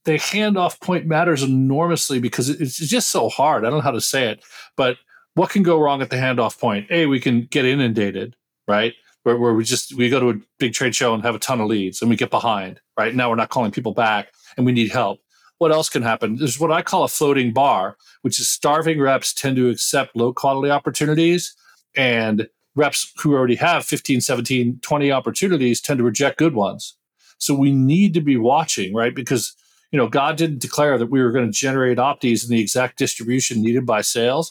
[0.04, 3.64] the handoff point matters enormously because it's just so hard.
[3.64, 4.44] I don't know how to say it,
[4.76, 4.98] but
[5.34, 6.90] what can go wrong at the handoff point?
[6.90, 8.36] A, we can get inundated,
[8.68, 8.94] right?
[9.24, 11.60] Where, where we just we go to a big trade show and have a ton
[11.60, 13.14] of leads and we get behind, right?
[13.14, 15.20] Now we're not calling people back and we need help.
[15.58, 16.36] What else can happen?
[16.36, 20.32] There's what I call a floating bar, which is starving reps tend to accept low
[20.32, 21.54] quality opportunities
[21.96, 26.96] and reps who already have 15, 17, 20 opportunities tend to reject good ones.
[27.38, 29.14] So we need to be watching, right?
[29.14, 29.54] Because
[29.94, 32.98] you know, God didn't declare that we were going to generate opties in the exact
[32.98, 34.50] distribution needed by sales,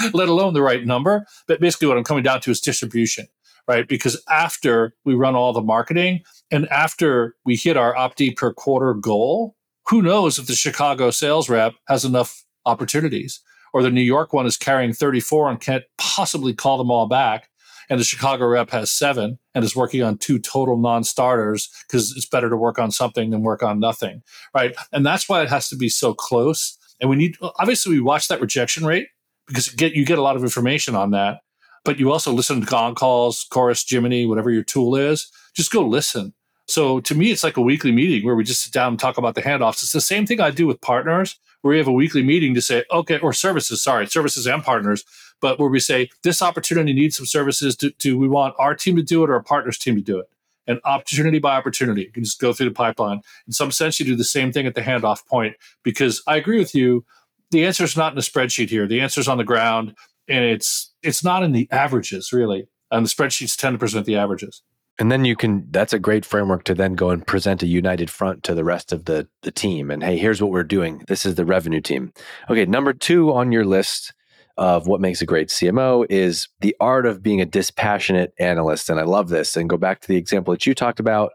[0.12, 1.24] let alone the right number.
[1.46, 3.28] But basically, what I'm coming down to is distribution,
[3.68, 3.86] right?
[3.88, 6.20] Because after we run all the marketing
[6.50, 9.56] and after we hit our opti per quarter goal,
[9.88, 13.40] who knows if the Chicago sales rep has enough opportunities
[13.72, 17.48] or the New York one is carrying 34 and can't possibly call them all back
[17.92, 22.26] and the Chicago rep has seven and is working on two total non-starters because it's
[22.26, 24.22] better to work on something than work on nothing,
[24.54, 24.74] right?
[24.92, 26.78] And that's why it has to be so close.
[27.00, 29.08] And we need obviously we watch that rejection rate
[29.46, 31.40] because get you get a lot of information on that,
[31.84, 35.30] but you also listen to Gong calls, Chorus, Jiminny, whatever your tool is.
[35.54, 36.32] Just go listen.
[36.66, 39.18] So to me, it's like a weekly meeting where we just sit down and talk
[39.18, 39.82] about the handoffs.
[39.82, 42.62] It's the same thing I do with partners, where we have a weekly meeting to
[42.62, 45.04] say, okay, or services, sorry, services and partners
[45.42, 47.76] but where we say this opportunity needs some services.
[47.76, 50.18] Do, do we want our team to do it or our partner's team to do
[50.18, 50.30] it?
[50.68, 53.20] And opportunity by opportunity, you can just go through the pipeline.
[53.48, 56.58] In some sense, you do the same thing at the handoff point because I agree
[56.58, 57.04] with you.
[57.50, 58.86] The answer is not in the spreadsheet here.
[58.86, 59.94] The answer is on the ground,
[60.28, 62.68] and it's it's not in the averages really.
[62.90, 64.62] And the spreadsheets tend to present the averages.
[64.98, 68.10] And then you can that's a great framework to then go and present a united
[68.10, 69.90] front to the rest of the the team.
[69.90, 71.02] And hey, here's what we're doing.
[71.08, 72.12] This is the revenue team.
[72.50, 74.12] Okay, number 2 on your list
[74.58, 78.90] of what makes a great CMO is the art of being a dispassionate analyst.
[78.90, 79.56] And I love this.
[79.56, 81.32] And go back to the example that you talked about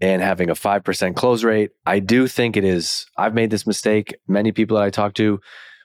[0.00, 1.70] and having a 5% close rate.
[1.86, 4.14] I do think it is, I've made this mistake.
[4.26, 5.40] Many people that I talk to,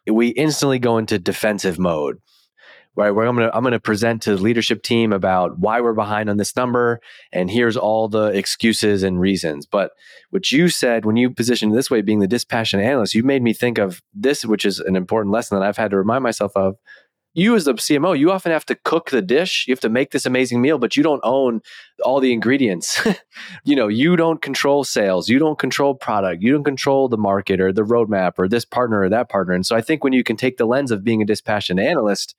[0.10, 2.18] we instantly go into defensive mode
[2.98, 5.80] right where i'm going to i'm going to present to the leadership team about why
[5.80, 7.00] we're behind on this number
[7.32, 9.66] and here's all the excuses and reasons.
[9.66, 9.92] But
[10.32, 13.54] what you said when you positioned this way being the dispassionate analyst you made me
[13.54, 16.76] think of this which is an important lesson that i've had to remind myself of.
[17.34, 19.68] You as the cmo you often have to cook the dish.
[19.68, 21.62] You have to make this amazing meal but you don't own
[22.04, 23.00] all the ingredients.
[23.64, 25.30] You know you don't control sales.
[25.30, 26.42] You don't control product.
[26.42, 29.54] You don't control the market or the roadmap or this partner or that partner.
[29.54, 32.36] And so i think when you can take the lens of being a dispassionate analyst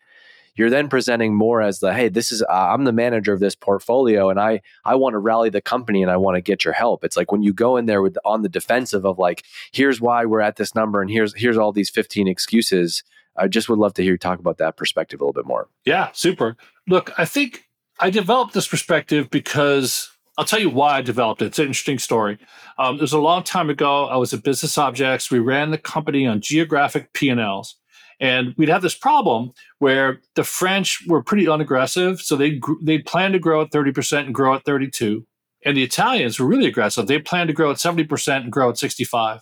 [0.59, 3.55] you're then presenting more as the hey this is uh, i'm the manager of this
[3.55, 6.75] portfolio and i i want to rally the company and i want to get your
[6.75, 10.01] help it's like when you go in there with on the defensive of like here's
[10.01, 13.03] why we're at this number and here's here's all these 15 excuses
[13.37, 15.69] i just would love to hear you talk about that perspective a little bit more
[15.85, 16.57] yeah super
[16.89, 17.69] look i think
[18.01, 21.47] i developed this perspective because I'll tell you why I developed it.
[21.47, 22.39] It's an interesting story.
[22.79, 24.05] Um, it was a long time ago.
[24.07, 25.33] I was at Business Objects.
[25.33, 27.75] We ran the company on geographic P&Ls.
[28.21, 32.21] And we'd have this problem where the French were pretty unaggressive.
[32.21, 35.25] So they they planned to grow at 30% and grow at 32.
[35.65, 37.07] And the Italians were really aggressive.
[37.07, 39.41] They planned to grow at 70% and grow at 65.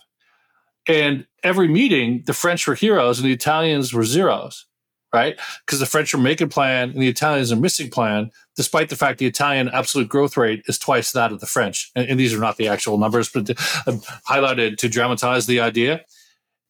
[0.87, 4.65] And every meeting, the French were heroes and the Italians were zeros,
[5.13, 5.37] right?
[5.65, 9.19] Because the French are making plan and the Italians are missing plan, despite the fact
[9.19, 11.91] the Italian absolute growth rate is twice that of the French.
[11.95, 13.53] And, and these are not the actual numbers, but uh,
[14.29, 16.05] highlighted to dramatize the idea.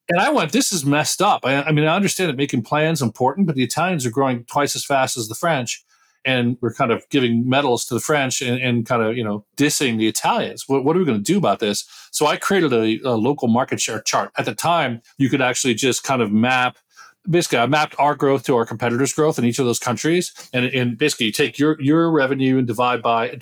[0.10, 1.46] And I went, this is messed up.
[1.46, 4.76] I, I, mean, I understand that making plans important, but the Italians are growing twice
[4.76, 5.84] as fast as the French.
[6.26, 9.46] And we're kind of giving medals to the French and, and kind of, you know,
[9.56, 10.66] dissing the Italians.
[10.68, 11.86] What, what are we going to do about this?
[12.12, 14.32] So I created a, a local market share chart.
[14.38, 16.78] At the time, you could actually just kind of map
[17.30, 20.66] basically I mapped our growth to our competitors' growth in each of those countries, and,
[20.66, 23.38] and basically you take your your revenue and divide by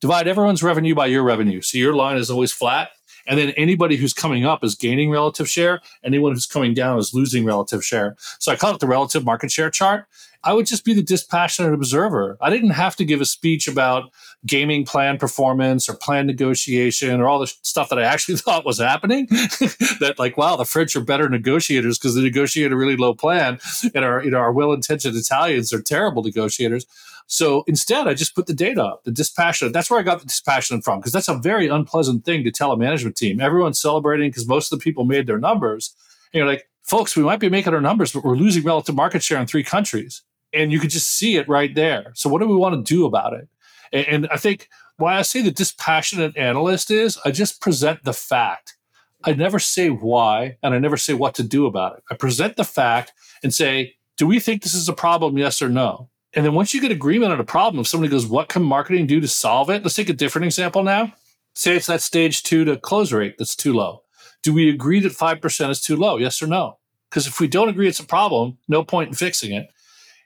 [0.00, 1.60] divide everyone's revenue by your revenue.
[1.62, 2.90] So your line is always flat,
[3.26, 5.80] and then anybody who's coming up is gaining relative share.
[6.04, 8.16] Anyone who's coming down is losing relative share.
[8.38, 10.06] So I call it the relative market share chart.
[10.44, 12.36] I would just be the dispassionate observer.
[12.40, 14.10] I didn't have to give a speech about
[14.44, 18.80] gaming plan performance or plan negotiation or all the stuff that I actually thought was
[18.80, 19.26] happening.
[19.30, 23.60] that like, wow, the French are better negotiators because they negotiate a really low plan,
[23.94, 26.86] and our you know our well-intentioned Italians are terrible negotiators.
[27.32, 29.72] So instead, I just put the data up, the dispassionate.
[29.72, 32.72] That's where I got the dispassionate from, because that's a very unpleasant thing to tell
[32.72, 33.40] a management team.
[33.40, 35.96] Everyone's celebrating because most of the people made their numbers.
[36.34, 39.22] And you're like, folks, we might be making our numbers, but we're losing relative market
[39.22, 40.20] share in three countries.
[40.52, 42.12] And you could just see it right there.
[42.14, 43.48] So what do we want to do about it?
[43.94, 44.68] And, and I think
[44.98, 48.76] why I say the dispassionate analyst is I just present the fact.
[49.24, 52.04] I never say why and I never say what to do about it.
[52.10, 55.38] I present the fact and say, do we think this is a problem?
[55.38, 56.10] Yes or no?
[56.34, 59.06] And then once you get agreement on a problem, if somebody goes, what can marketing
[59.06, 59.82] do to solve it?
[59.82, 61.12] Let's take a different example now.
[61.54, 64.02] Say it's that stage two to close rate that's too low.
[64.42, 66.16] Do we agree that 5% is too low?
[66.16, 66.78] Yes or no?
[67.10, 69.68] Because if we don't agree it's a problem, no point in fixing it.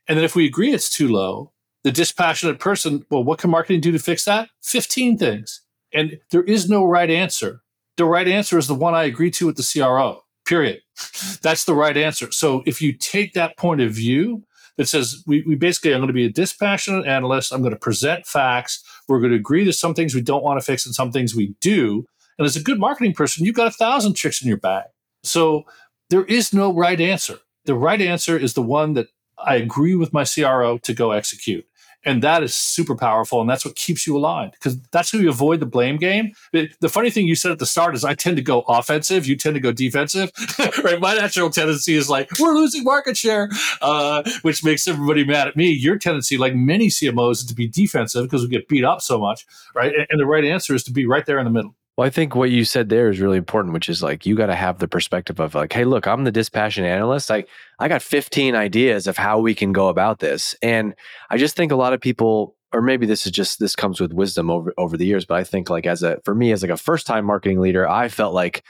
[0.07, 3.81] And then if we agree it's too low, the dispassionate person, well, what can marketing
[3.81, 4.49] do to fix that?
[4.63, 5.63] 15 things.
[5.93, 7.63] And there is no right answer.
[7.97, 10.81] The right answer is the one I agree to with the CRO, period.
[11.43, 12.31] That's the right answer.
[12.31, 14.45] So if you take that point of view
[14.77, 17.79] that says, we, we basically, I'm going to be a dispassionate analyst, I'm going to
[17.79, 20.95] present facts, we're going to agree to some things we don't want to fix and
[20.95, 22.07] some things we do.
[22.39, 24.85] And as a good marketing person, you've got a thousand tricks in your bag.
[25.23, 25.65] So
[26.11, 27.39] there is no right answer.
[27.65, 29.09] The right answer is the one that
[29.39, 31.67] I agree with my CRO to go execute.
[32.07, 33.41] And that is super powerful.
[33.41, 36.33] And that's what keeps you aligned because that's how you avoid the blame game.
[36.53, 39.27] The funny thing you said at the start is I tend to go offensive.
[39.27, 40.31] You tend to go defensive,
[40.85, 41.01] right?
[41.01, 43.51] My natural tendency is like, we're losing market share,
[43.83, 45.71] uh, which makes everybody mad at me.
[45.71, 49.19] Your tendency, like many CMOs, is to be defensive because we get beat up so
[49.19, 49.93] much, right?
[50.09, 51.75] And the right answer is to be right there in the middle.
[51.97, 54.47] Well, I think what you said there is really important, which is like you got
[54.47, 57.31] to have the perspective of like, hey, look, I'm the dispassionate analyst.
[57.31, 60.95] Like, I got 15 ideas of how we can go about this, and
[61.31, 64.13] I just think a lot of people, or maybe this is just this comes with
[64.13, 66.71] wisdom over over the years, but I think like as a for me as like
[66.71, 68.63] a first time marketing leader, I felt like,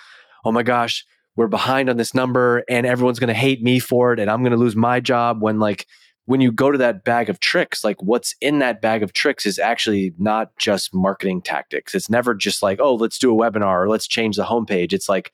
[0.45, 4.13] oh my gosh, we're behind on this number, and everyone's going to hate me for
[4.13, 5.87] it, and I'm going to lose my job when like
[6.27, 9.47] when you go to that bag of tricks, like what's in that bag of tricks
[9.47, 11.95] is actually not just marketing tactics.
[11.95, 14.93] It's never just like, oh, let's do a webinar or let's change the homepage.
[14.93, 15.33] It's like,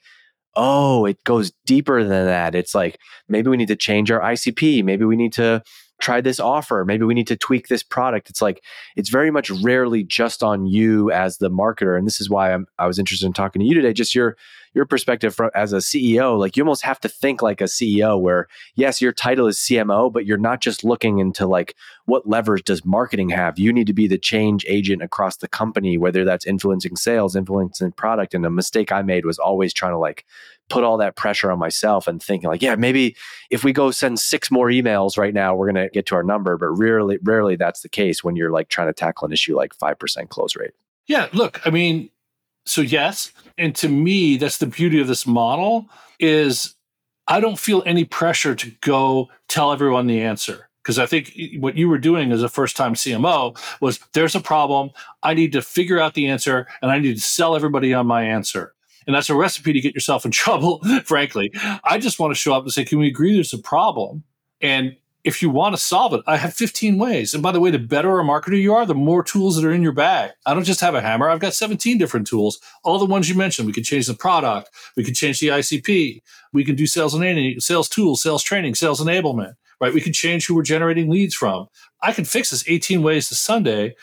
[0.54, 2.54] oh, it goes deeper than that.
[2.54, 4.84] It's like maybe we need to change our ICP.
[4.84, 5.62] Maybe we need to
[5.98, 6.84] try this offer.
[6.84, 8.28] Maybe we need to tweak this product.
[8.28, 8.62] It's like
[8.96, 11.96] it's very much rarely just on you as the marketer.
[11.96, 13.94] And this is why I'm, I was interested in talking to you today.
[13.94, 14.36] Just your
[14.74, 18.20] your perspective from, as a CEO, like you almost have to think like a CEO
[18.20, 21.74] where yes, your title is CMO, but you're not just looking into like
[22.06, 23.58] what levers does marketing have?
[23.58, 27.92] You need to be the change agent across the company, whether that's influencing sales, influencing
[27.92, 28.34] product.
[28.34, 30.24] And a mistake I made was always trying to like
[30.68, 33.14] put all that pressure on myself and thinking like, yeah, maybe
[33.50, 36.56] if we go send six more emails right now, we're to get to our number.
[36.56, 39.76] But rarely, rarely that's the case when you're like trying to tackle an issue like
[39.76, 40.72] 5% close rate.
[41.06, 41.28] Yeah.
[41.32, 42.10] Look, I mean,
[42.64, 46.74] so yes, and to me, that's the beauty of this model is
[47.28, 50.68] I don't feel any pressure to go tell everyone the answer.
[50.82, 54.40] Because I think what you were doing as a first time CMO was there's a
[54.40, 54.90] problem.
[55.22, 58.24] I need to figure out the answer and I need to sell everybody on my
[58.24, 58.74] answer.
[59.06, 61.52] And that's a recipe to get yourself in trouble, frankly.
[61.84, 64.24] I just want to show up and say, can we agree there's a problem?
[64.60, 67.32] And if you want to solve it, I have 15 ways.
[67.32, 69.72] And by the way, the better a marketer you are, the more tools that are
[69.72, 70.32] in your bag.
[70.46, 71.30] I don't just have a hammer.
[71.30, 72.60] I've got 17 different tools.
[72.82, 73.66] All the ones you mentioned.
[73.66, 74.70] We can change the product.
[74.96, 76.22] We can change the ICP.
[76.52, 79.94] We can do sales and sales tools, sales training, sales enablement, right?
[79.94, 81.68] We can change who we're generating leads from.
[82.02, 83.94] I can fix this 18 ways to Sunday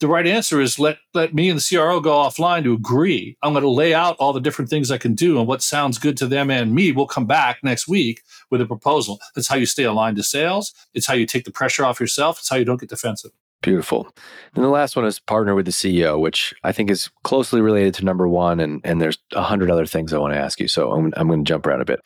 [0.00, 3.36] the right answer is let let me and the CRO go offline to agree.
[3.42, 5.98] I'm going to lay out all the different things I can do and what sounds
[5.98, 6.92] good to them and me.
[6.92, 9.18] We'll come back next week with a proposal.
[9.34, 10.72] That's how you stay aligned to sales.
[10.94, 12.38] It's how you take the pressure off yourself.
[12.38, 13.32] It's how you don't get defensive.
[13.60, 14.08] Beautiful.
[14.54, 17.94] And the last one is partner with the CEO, which I think is closely related
[17.94, 18.60] to number one.
[18.60, 20.68] And, and there's a hundred other things I want to ask you.
[20.68, 22.00] So I'm, I'm going to jump around a bit.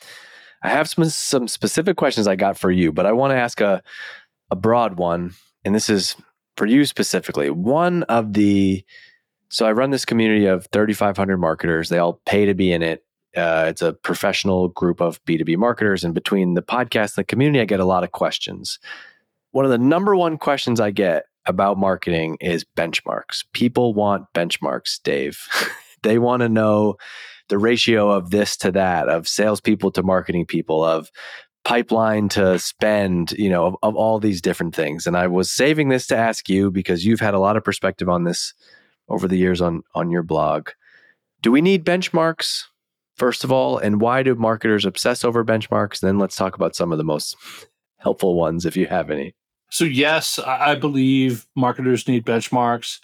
[0.63, 3.61] I have some, some specific questions I got for you, but I want to ask
[3.61, 3.83] a,
[4.51, 5.33] a broad one.
[5.65, 6.17] And this is
[6.57, 8.85] for you specifically, one of the
[9.53, 11.91] so I run this community of 3,500 marketers.
[11.91, 13.05] They all pay to be in it.
[13.37, 16.05] Uh, it's a professional group of B2B marketers.
[16.05, 18.79] And between the podcast and the community, I get a lot of questions.
[19.53, 23.45] One of the number one questions I get about marketing is benchmarks.
[23.53, 25.39] People want benchmarks, Dave.
[26.03, 26.97] they want to know
[27.49, 31.11] the ratio of this to that, of salespeople to marketing people, of
[31.65, 35.07] pipeline to spend, you know, of, of, all these different things.
[35.07, 38.09] And I was saving this to ask you because you've had a lot of perspective
[38.09, 38.55] on this
[39.09, 40.71] over the years on on your blog.
[41.41, 42.65] Do we need benchmarks
[43.23, 46.01] first of all, and why do marketers obsess over benchmarks?
[46.01, 47.37] Then let's talk about some of the most
[47.99, 49.33] helpful ones if you have any.
[49.71, 52.99] So yes, I believe marketers need benchmarks.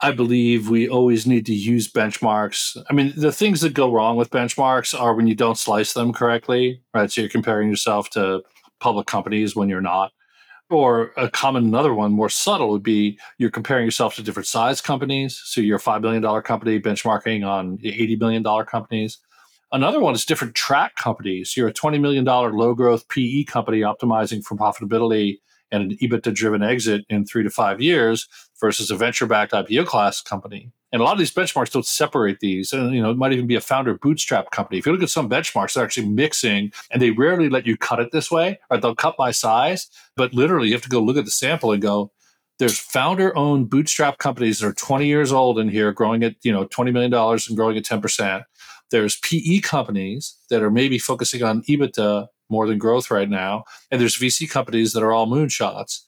[0.00, 2.76] I believe we always need to use benchmarks.
[2.90, 6.12] I mean, the things that go wrong with benchmarks are when you don't slice them
[6.12, 7.08] correctly, right?
[7.08, 8.42] So you're comparing yourself to
[8.80, 10.10] public companies when you're not.
[10.70, 14.80] Or a common another one, more subtle, would be you're comparing yourself to different size
[14.80, 15.40] companies.
[15.44, 19.18] So you're a $5 billion company benchmarking on $80 billion companies.
[19.72, 21.56] Another one is different track companies.
[21.56, 25.38] You're a $20 million low growth PE company optimizing for profitability
[25.72, 28.28] and an EBITDA driven exit in three to five years
[28.60, 30.72] versus a venture backed IPO class company.
[30.92, 32.72] And a lot of these benchmarks don't separate these.
[32.72, 34.78] And, you know, it might even be a founder bootstrap company.
[34.78, 38.00] If you look at some benchmarks, they're actually mixing and they rarely let you cut
[38.00, 39.88] it this way or they'll cut by size.
[40.16, 42.10] But literally, you have to go look at the sample and go,
[42.58, 46.52] there's founder owned bootstrap companies that are 20 years old in here growing at, you
[46.52, 48.44] know, $20 million and growing at 10%.
[48.90, 53.64] There's PE companies that are maybe focusing on EBITDA more than growth right now.
[53.90, 56.00] And there's VC companies that are all moonshots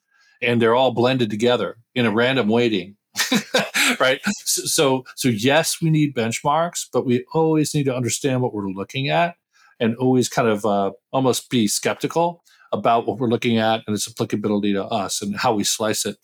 [0.42, 2.96] and they're all blended together in a random weighting.
[4.00, 4.20] right.
[4.44, 9.08] So, so, yes, we need benchmarks, but we always need to understand what we're looking
[9.08, 9.36] at
[9.80, 14.08] and always kind of uh, almost be skeptical about what we're looking at and its
[14.08, 16.16] applicability to us and how we slice it.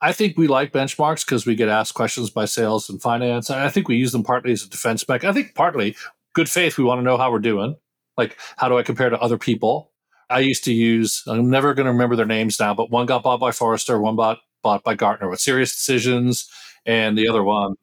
[0.00, 3.48] I think we like benchmarks because we get asked questions by sales and finance.
[3.48, 5.24] I think we use them partly as a defense spec.
[5.24, 5.96] I think partly
[6.34, 7.76] good faith, we want to know how we're doing.
[8.18, 9.92] Like, how do I compare to other people?
[10.28, 13.22] I used to use, I'm never going to remember their names now, but one got
[13.22, 16.46] bought by Forrester, one bought, bought by Gartner with SiriusDecisions,
[16.86, 17.74] and the other one.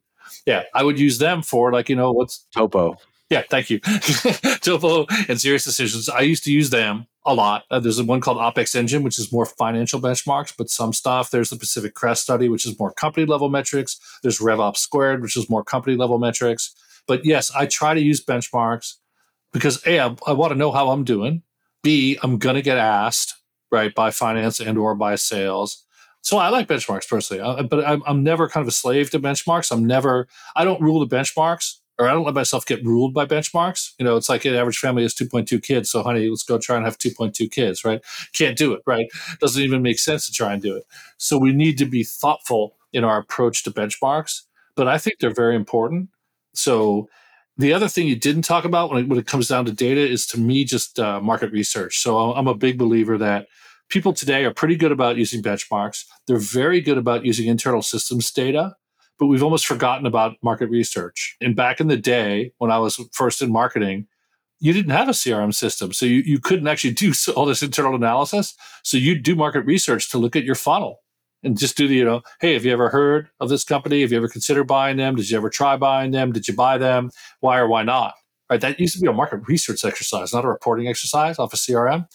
[0.46, 2.96] Yeah, I would use them for like, you know, what's Topo.
[3.30, 3.78] Yeah, thank you.
[4.60, 6.12] Topo and SiriusDecisions.
[6.12, 7.64] I used to use them a lot.
[7.70, 11.30] Uh, there's one called OPEX Engine, which is more financial benchmarks, but some stuff.
[11.30, 13.98] There's the Pacific Crest study, which is more company level metrics.
[14.22, 16.74] There's RevOps Squared, which is more company level metrics.
[17.06, 18.96] But yes, I try to use benchmarks
[19.52, 21.42] because A, I, I want to know how I'm doing.
[21.82, 23.34] B, I'm going to get asked,
[23.70, 25.81] right, by finance and or by sales.
[26.22, 29.18] So I like benchmarks personally, uh, but I'm, I'm never kind of a slave to
[29.20, 29.72] benchmarks.
[29.72, 33.26] I'm never, I don't rule the benchmarks or I don't let myself get ruled by
[33.26, 33.92] benchmarks.
[33.98, 35.90] You know, it's like an average family has 2.2 kids.
[35.90, 38.00] So, honey, let's go try and have 2.2 kids, right?
[38.32, 39.06] Can't do it, right?
[39.40, 40.84] Doesn't even make sense to try and do it.
[41.18, 44.42] So, we need to be thoughtful in our approach to benchmarks,
[44.74, 46.08] but I think they're very important.
[46.54, 47.08] So,
[47.58, 50.00] the other thing you didn't talk about when it, when it comes down to data
[50.00, 52.00] is to me just uh, market research.
[52.00, 53.46] So I'm a big believer that
[53.92, 56.06] people today are pretty good about using benchmarks.
[56.26, 58.74] They're very good about using internal systems data,
[59.18, 61.36] but we've almost forgotten about market research.
[61.42, 64.06] And back in the day when I was first in marketing,
[64.60, 65.92] you didn't have a CRM system.
[65.92, 68.54] So you, you couldn't actually do all this internal analysis.
[68.82, 71.00] So you'd do market research to look at your funnel
[71.42, 74.00] and just do the, you know, hey, have you ever heard of this company?
[74.00, 75.16] Have you ever considered buying them?
[75.16, 76.32] Did you ever try buying them?
[76.32, 77.10] Did you buy them?
[77.40, 78.14] Why or why not?
[78.48, 78.60] Right.
[78.60, 81.60] That used to be a market research exercise, not a reporting exercise off a of
[81.60, 82.06] CRM.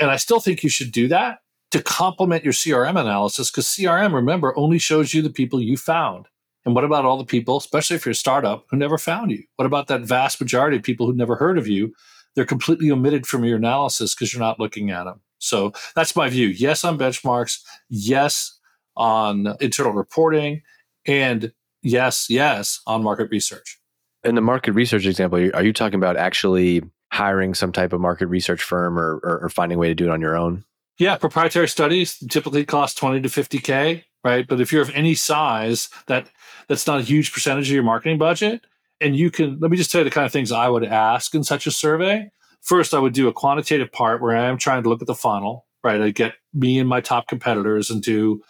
[0.00, 1.40] And I still think you should do that
[1.70, 6.26] to complement your CRM analysis because CRM, remember, only shows you the people you found.
[6.64, 9.44] And what about all the people, especially if you're a startup, who never found you?
[9.56, 11.94] What about that vast majority of people who never heard of you?
[12.34, 15.20] They're completely omitted from your analysis because you're not looking at them.
[15.38, 16.48] So that's my view.
[16.48, 17.60] Yes, on benchmarks.
[17.88, 18.58] Yes,
[18.96, 20.62] on internal reporting,
[21.06, 23.80] and yes, yes, on market research.
[24.22, 28.26] In the market research example, are you talking about actually hiring some type of market
[28.26, 30.64] research firm or, or, or finding a way to do it on your own?
[30.98, 34.46] Yeah, proprietary studies typically cost 20 to 50K, right?
[34.46, 36.30] But if you're of any size, that
[36.68, 38.64] that's not a huge percentage of your marketing budget.
[39.00, 41.34] And you can, let me just tell you the kind of things I would ask
[41.34, 42.30] in such a survey.
[42.60, 45.14] First, I would do a quantitative part where I am trying to look at the
[45.14, 46.00] funnel, right?
[46.00, 48.42] I get me and my top competitors and do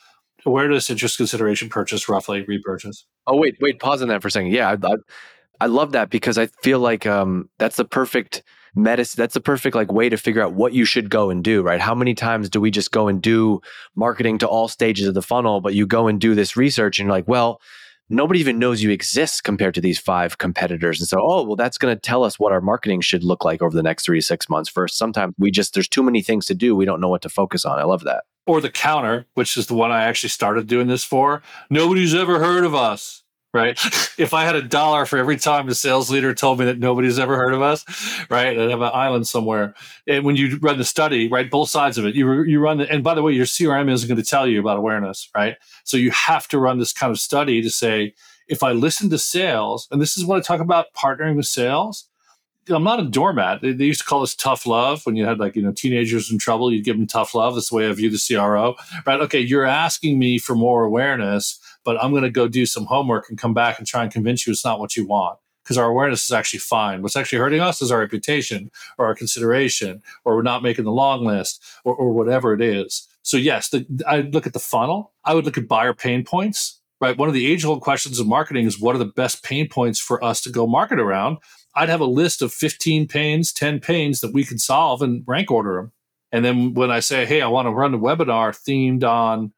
[0.45, 3.07] does interest consideration purchase roughly repurchase?
[3.27, 4.53] Oh wait, wait, pause on that for a second.
[4.53, 4.97] Yeah, I, I,
[5.61, 8.43] I love that because I feel like um, that's the perfect
[8.75, 9.21] medicine.
[9.21, 11.63] That's the perfect like way to figure out what you should go and do.
[11.63, 11.81] Right?
[11.81, 13.61] How many times do we just go and do
[13.95, 17.07] marketing to all stages of the funnel, but you go and do this research and
[17.07, 17.61] you're like, well,
[18.09, 21.01] nobody even knows you exist compared to these five competitors.
[21.01, 23.63] And so, oh, well, that's going to tell us what our marketing should look like
[23.63, 24.69] over the next three to six months.
[24.69, 26.75] First, sometimes we just, there's too many things to do.
[26.75, 27.79] We don't know what to focus on.
[27.79, 31.05] I love that or the counter, which is the one I actually started doing this
[31.05, 31.43] for.
[31.71, 33.20] Nobody's ever heard of us,
[33.53, 33.79] right?
[34.19, 37.19] if I had a dollar for every time the sales leader told me that nobody's
[37.19, 37.85] ever heard of us,
[38.31, 38.59] right?
[38.59, 39.75] I'd have an island somewhere.
[40.07, 42.91] And when you run the study, right, both sides of it, you you run the,
[42.91, 45.57] and by the way, your CRM isn't going to tell you about awareness, right?
[45.85, 48.15] So you have to run this kind of study to say,
[48.49, 52.09] if I listen to sales, and this is what I talk about partnering with sales,
[52.69, 53.63] I'm not a doormat.
[53.63, 56.31] They, they, used to call this tough love when you had like, you know, teenagers
[56.31, 57.55] in trouble, you'd give them tough love.
[57.55, 58.77] That's the way I view the CRO,
[59.07, 59.21] right?
[59.21, 63.29] Okay, you're asking me for more awareness, but I'm going to go do some homework
[63.29, 65.89] and come back and try and convince you it's not what you want because our
[65.89, 67.03] awareness is actually fine.
[67.03, 70.93] What's actually hurting us is our reputation or our consideration or we're not making the
[70.93, 73.07] long list or, or whatever it is.
[73.23, 73.73] So yes,
[74.07, 75.13] I look at the funnel.
[75.25, 77.17] I would look at buyer pain points right?
[77.17, 79.99] One of the age old questions of marketing is what are the best pain points
[79.99, 81.39] for us to go market around?
[81.75, 85.51] I'd have a list of 15 pains, 10 pains that we could solve and rank
[85.51, 85.93] order them.
[86.33, 89.53] And then when I say, hey, I want to run a webinar themed on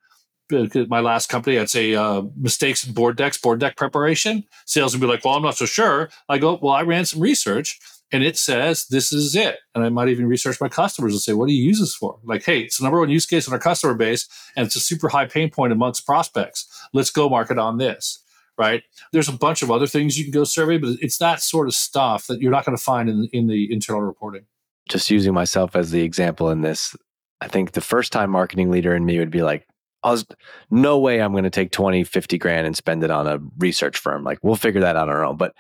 [0.51, 4.45] my last company, I'd say uh, mistakes in board decks, board deck preparation.
[4.67, 6.11] Sales would be like, well, I'm not so sure.
[6.29, 7.79] I go, well, I ran some research
[8.13, 9.59] and it says this is it.
[9.75, 12.19] And I might even research my customers and say, what do you use this for?
[12.25, 14.81] Like, hey, it's the number one use case in our customer base, and it's a
[14.81, 16.69] super high pain point amongst prospects.
[16.93, 18.19] Let's go market on this.
[18.59, 18.83] Right.
[19.13, 21.75] There's a bunch of other things you can go survey, but it's that sort of
[21.75, 24.45] stuff that you're not going to find in, in the internal reporting.
[24.91, 26.95] Just using myself as the example in this,
[27.41, 29.67] I think the first time marketing leader in me would be like,
[30.03, 30.27] I was
[30.71, 33.99] no way I'm going to take 20, 50 grand and spend it on a research
[33.99, 34.25] firm.
[34.25, 35.37] Like we'll figure that out on our own.
[35.37, 35.55] But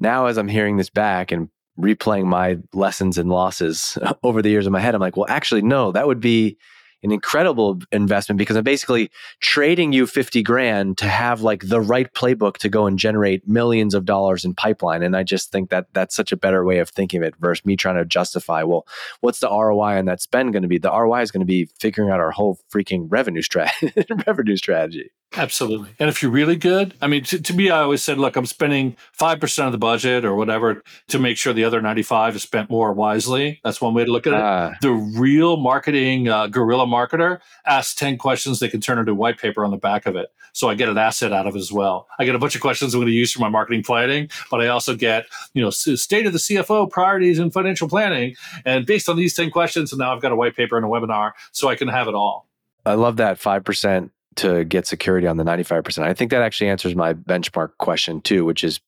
[0.00, 1.48] now as I'm hearing this back and
[1.78, 5.62] replaying my lessons and losses over the years in my head, I'm like, well, actually,
[5.62, 6.56] no, that would be
[7.04, 12.12] an incredible investment because I'm basically trading you 50 grand to have like the right
[12.14, 15.02] playbook to go and generate millions of dollars in pipeline.
[15.02, 17.64] And I just think that that's such a better way of thinking of it versus
[17.66, 18.86] me trying to justify, well,
[19.20, 20.78] what's the ROI on that spend going to be?
[20.78, 23.92] The ROI is going to be figuring out our whole freaking revenue strategy,
[24.26, 25.10] revenue strategy.
[25.36, 25.90] Absolutely.
[25.98, 28.46] And if you're really good, I mean, to, to, me, I always said, look, I'm
[28.46, 32.70] spending 5% of the budget or whatever to make sure the other 95 is spent
[32.70, 33.60] more wisely.
[33.64, 34.40] That's one way to look at it.
[34.40, 39.38] Uh, the real marketing uh, guerrilla marketer asks 10 questions they can turn into white
[39.38, 40.28] paper on the back of it.
[40.52, 42.06] So I get an asset out of it as well.
[42.18, 44.60] I get a bunch of questions I'm going to use for my marketing planning, but
[44.60, 48.36] I also get, you know, state of the CFO priorities in financial planning.
[48.64, 50.88] And based on these 10 questions, and now I've got a white paper and a
[50.88, 52.48] webinar so I can have it all.
[52.86, 56.02] I love that 5% to get security on the 95%.
[56.02, 58.80] I think that actually answers my benchmark question too, which is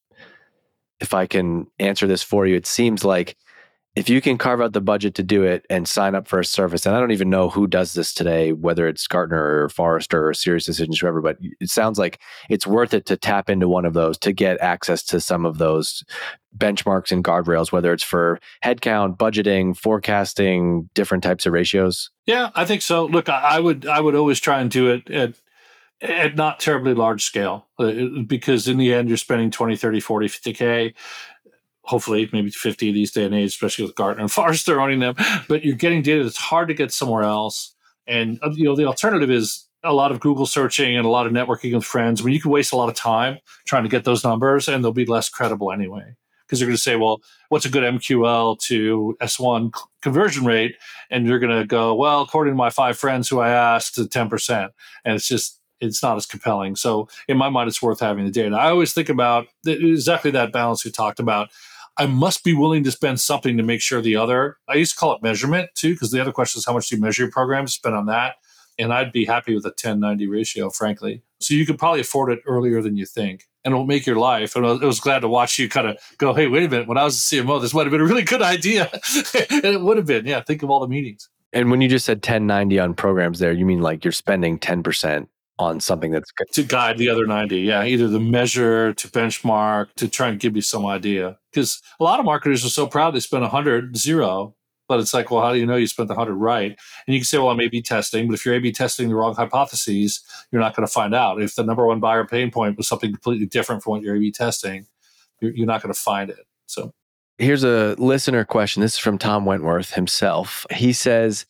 [1.01, 3.37] if I can answer this for you, it seems like
[3.97, 6.45] if you can carve out the budget to do it and sign up for a
[6.45, 10.29] service, and I don't even know who does this today, whether it's Gartner or Forrester
[10.29, 12.21] or SiriusDecisions, whoever, but it sounds like
[12.51, 15.57] it's worth it to tap into one of those to get access to some of
[15.57, 16.05] those
[16.57, 22.11] benchmarks and guardrails, whether it's for headcount, budgeting, forecasting, different types of ratios.
[22.27, 23.07] Yeah, I think so.
[23.07, 25.35] Look, I would I would always try and do it at
[26.03, 27.93] at not terribly large scale uh,
[28.27, 30.95] because in the end you're spending 20 30 40 50k
[31.87, 35.15] hopefully maybe 50 these day and age, especially with Gartner and Forrester owning them.
[35.49, 37.75] But you're getting data that's hard to get somewhere else.
[38.07, 41.27] And uh, you know the alternative is a lot of Google searching and a lot
[41.27, 42.21] of networking with friends.
[42.21, 44.85] I mean, you can waste a lot of time trying to get those numbers, and
[44.85, 46.17] they'll be less credible anyway.
[46.45, 50.77] Because you're going to say, well, what's a good MQL to S1 conversion rate?
[51.11, 54.69] And you're going to go, well, according to my five friends who I asked, 10%.
[55.05, 56.77] And it's just, it's not as compelling.
[56.77, 58.55] So in my mind, it's worth having the data.
[58.55, 61.51] I always think about exactly that balance we talked about.
[61.99, 64.99] I must be willing to spend something to make sure the other, I used to
[64.99, 67.33] call it measurement too, because the other question is how much do you measure your
[67.33, 68.37] program, spend on that.
[68.79, 71.23] And I'd be happy with a 10 90 ratio, frankly.
[71.41, 73.45] So you could probably afford it earlier than you think.
[73.65, 74.55] And it'll make your life.
[74.55, 76.87] And I was glad to watch you kind of go, hey, wait a minute.
[76.87, 78.91] When I was a CMO, this might have been a really good idea.
[79.51, 80.27] and it would have been.
[80.27, 80.43] Yeah.
[80.43, 81.29] Think of all the meetings.
[81.53, 85.27] And when you just said 1090 on programs there, you mean like you're spending 10%
[85.59, 86.47] on something that's good.
[86.53, 90.55] to guide the other 90 yeah either the measure to benchmark to try and give
[90.55, 91.39] you some idea.
[91.51, 94.55] Because a lot of marketers are so proud they spend 100 zero
[94.89, 96.77] but it's like well how do you know you spent the 100 right?
[97.07, 99.09] And you can say well i'm a b testing but if you're a b testing
[99.09, 101.41] the wrong hypotheses you're not going to find out.
[101.41, 104.21] If the number one buyer pain point was something completely different from what you're a
[104.21, 104.87] b testing
[105.41, 106.93] you're, you're not going to find it so.
[107.39, 108.81] Here's a listener question.
[108.81, 110.67] This is from tom wentworth himself.
[110.71, 111.45] He says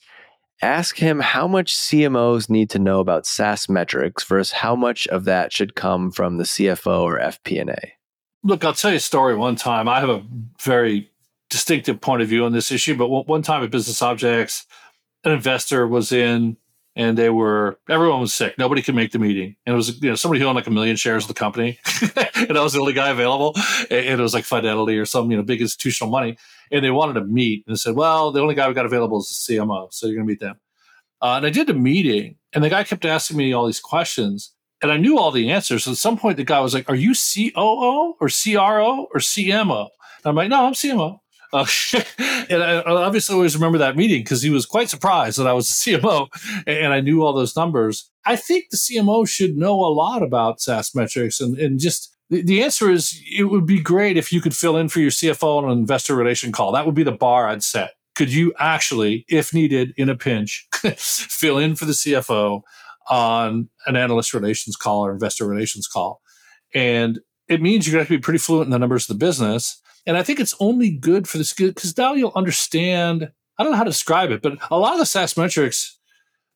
[0.62, 5.24] ask him how much CMOs need to know about SaaS metrics versus how much of
[5.24, 7.94] that should come from the CFO or FP&A.
[8.42, 9.34] Look, I'll tell you a story.
[9.34, 10.24] One time, I have a
[10.61, 11.11] very
[11.50, 14.66] distinctive point of view on this issue, but one time at Business Objects,
[15.24, 16.57] an investor was in
[16.97, 18.57] and they were everyone was sick.
[18.59, 20.70] Nobody could make the meeting, and it was you know somebody who owned like a
[20.70, 21.78] million shares of the company,
[22.34, 23.55] and I was the only guy available.
[23.90, 26.38] And it was like Fidelity or some you know big institutional money,
[26.72, 27.64] and they wanted to meet.
[27.66, 30.16] And they said, "Well, the only guy we got available is the CMO, so you're
[30.16, 30.59] going to meet them."
[31.20, 34.55] Uh, and I did the meeting, and the guy kept asking me all these questions,
[34.82, 35.84] and I knew all the answers.
[35.84, 39.88] So at some point, the guy was like, "Are you COO or CRO or CMO?"
[40.24, 41.20] And I'm like, "No, I'm CMO."
[41.53, 41.66] Uh,
[42.49, 45.70] and I, obviously always remember that meeting because he was quite surprised that I was
[45.86, 46.28] a CMO
[46.66, 48.11] and I knew all those numbers.
[48.24, 52.42] I think the CMO should know a lot about SaaS metrics and, and just the,
[52.42, 55.59] the answer is it would be great if you could fill in for your CFO
[55.59, 56.72] on an investor relation call.
[56.72, 57.92] That would be the bar I'd set.
[58.14, 60.66] Could you actually, if needed in a pinch,
[60.97, 62.62] fill in for the CFO
[63.09, 66.20] on an analyst relations call or investor relations call?
[66.74, 69.18] And it means you're going to have to be pretty fluent in the numbers of
[69.18, 73.30] the business and I think it's only good for this because now you'll understand.
[73.59, 75.98] I don't know how to describe it, but a lot of the SaaS metrics,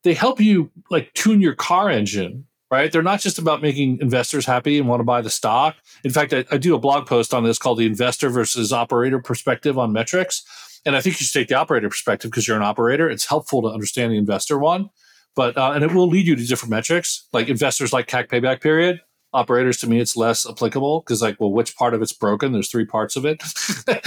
[0.05, 2.93] they help you like tune your car engine, right?
[2.93, 5.77] They're not just about making investors happy and want to buy the stock.
[6.05, 9.19] In fact, I, I do a blog post on this called the investor versus operator
[9.19, 10.45] perspective on metrics.
[10.87, 13.11] And I think you should take the operator perspective because you're an operator.
[13.11, 14.91] It's helpful to understand the investor one,
[15.35, 17.27] but uh, and it will lead you to different metrics.
[17.33, 19.01] Like investors like CAC payback period.
[19.33, 22.53] Operators to me it's less applicable because like well which part of it's broken?
[22.53, 23.43] There's three parts of it.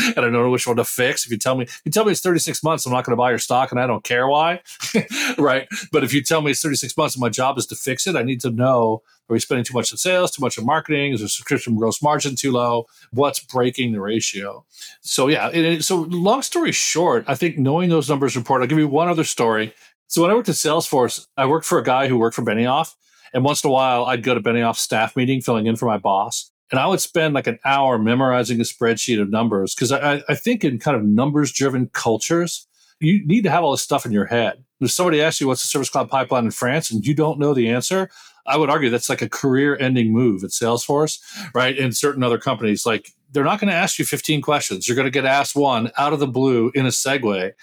[0.03, 1.25] And i don't know which one to fix.
[1.25, 3.17] If you tell me if you tell me it's 36 months i'm not going to
[3.17, 4.61] buy your stock and i don't care why
[5.37, 5.67] right?
[5.91, 8.15] But if you tell me it's 36 months and my job is to fix it
[8.15, 11.13] i need to know are we spending too much on sales too much on marketing?
[11.13, 12.87] Is the subscription gross margin too low?
[13.11, 14.65] What's breaking the ratio?
[15.01, 18.77] So yeah it, so long story short i think knowing those numbers report i'll give
[18.77, 19.73] you one other story.
[20.07, 22.95] So when i worked at salesforce i worked for a guy who worked for benioff
[23.33, 25.97] and once in a while, I'd go to Benioff's staff meeting, filling in for my
[25.97, 26.51] boss.
[26.71, 30.35] And I would spend like an hour memorizing a spreadsheet of numbers because I, I
[30.35, 32.67] think in kind of numbers driven cultures,
[32.99, 34.63] you need to have all this stuff in your head.
[34.79, 37.53] If somebody asks you what's the service cloud pipeline in France and you don't know
[37.53, 38.09] the answer,
[38.45, 41.19] I would argue that's like a career ending move at Salesforce,
[41.53, 41.77] right?
[41.77, 44.87] And certain other companies, like they're not going to ask you 15 questions.
[44.87, 47.53] You're going to get asked one out of the blue in a segue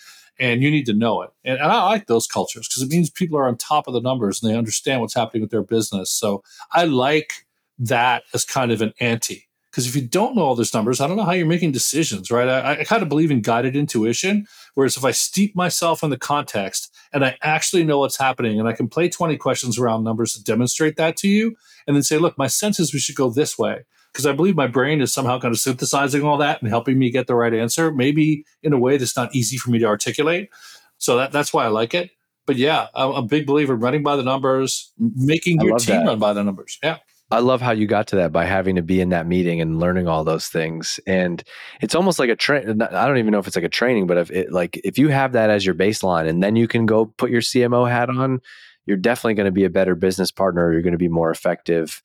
[0.40, 1.30] and you need to know it.
[1.44, 4.00] And, and I like those cultures because it means people are on top of the
[4.00, 6.10] numbers and they understand what's happening with their business.
[6.10, 7.46] So I like
[7.78, 9.46] that as kind of an ante.
[9.70, 12.28] Because if you don't know all those numbers, I don't know how you're making decisions,
[12.30, 12.48] right?
[12.48, 14.48] I, I kind of believe in guided intuition.
[14.74, 18.68] Whereas if I steep myself in the context and I actually know what's happening and
[18.68, 21.54] I can play 20 questions around numbers to demonstrate that to you
[21.86, 24.56] and then say, look, my sense is we should go this way because I believe
[24.56, 27.54] my brain is somehow kind of synthesizing all that and helping me get the right
[27.54, 30.50] answer, maybe in a way that's not easy for me to articulate.
[30.98, 32.10] So that, that's why I like it.
[32.46, 36.06] But yeah, I'm a big believer in running by the numbers, making your team that.
[36.06, 36.78] run by the numbers.
[36.82, 36.98] Yeah.
[37.32, 39.78] I love how you got to that by having to be in that meeting and
[39.78, 40.98] learning all those things.
[41.06, 41.44] And
[41.80, 42.82] it's almost like a train.
[42.82, 45.08] I don't even know if it's like a training, but if it like if you
[45.08, 48.40] have that as your baseline and then you can go put your CMO hat on,
[48.84, 50.72] you're definitely going to be a better business partner.
[50.72, 52.02] You're going to be more effective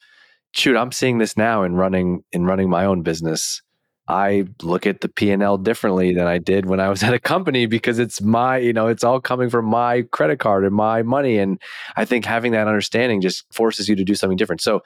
[0.56, 3.62] shoot, I'm seeing this now in running in running my own business.
[4.08, 7.66] I look at the P&L differently than I did when I was at a company
[7.66, 11.40] because it's my, you know, it's all coming from my credit card and my money
[11.40, 11.60] and
[11.96, 14.62] I think having that understanding just forces you to do something different.
[14.62, 14.82] So,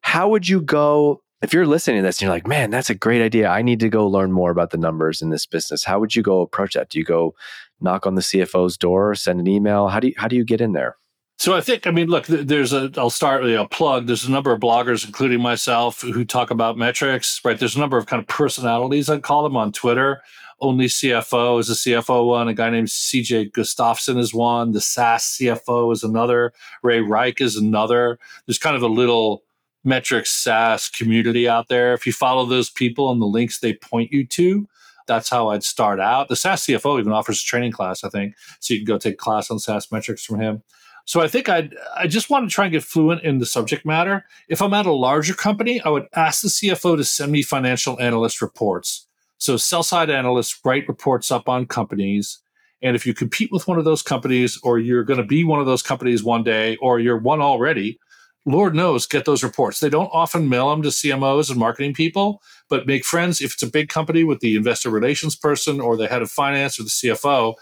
[0.00, 2.94] how would you go if you're listening to this and you're like, "Man, that's a
[2.94, 3.48] great idea.
[3.48, 6.22] I need to go learn more about the numbers in this business." How would you
[6.22, 6.90] go approach that?
[6.90, 7.34] Do you go
[7.80, 9.88] knock on the CFO's door, send an email?
[9.88, 10.96] How do you how do you get in there?
[11.36, 14.06] So I think, I mean, look, there's a, I'll start with a plug.
[14.06, 17.58] There's a number of bloggers, including myself, who talk about metrics, right?
[17.58, 20.22] There's a number of kind of personalities, I'd call them on Twitter.
[20.60, 22.48] Only CFO is a CFO one.
[22.48, 24.70] A guy named CJ Gustafson is one.
[24.72, 26.52] The SaaS CFO is another.
[26.82, 28.18] Ray Rike is another.
[28.46, 29.42] There's kind of a little
[29.82, 31.92] metrics SaaS community out there.
[31.92, 34.66] If you follow those people and the links they point you to,
[35.06, 36.28] that's how I'd start out.
[36.28, 38.34] The SaaS CFO even offers a training class, I think.
[38.60, 40.62] So you can go take class on SaaS metrics from him.
[41.06, 43.84] So I think I'd I just want to try and get fluent in the subject
[43.84, 44.24] matter.
[44.48, 48.00] If I'm at a larger company, I would ask the CFO to send me financial
[48.00, 49.06] analyst reports.
[49.38, 52.40] So sell side analysts write reports up on companies.
[52.82, 55.60] And if you compete with one of those companies, or you're going to be one
[55.60, 57.98] of those companies one day, or you're one already,
[58.46, 59.80] Lord knows, get those reports.
[59.80, 63.62] They don't often mail them to CMOs and marketing people, but make friends if it's
[63.62, 66.90] a big company with the investor relations person or the head of finance or the
[66.90, 67.54] CFO.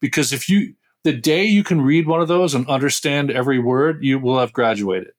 [0.00, 0.74] Because if you
[1.04, 4.52] the day you can read one of those and understand every word, you will have
[4.52, 5.12] graduated,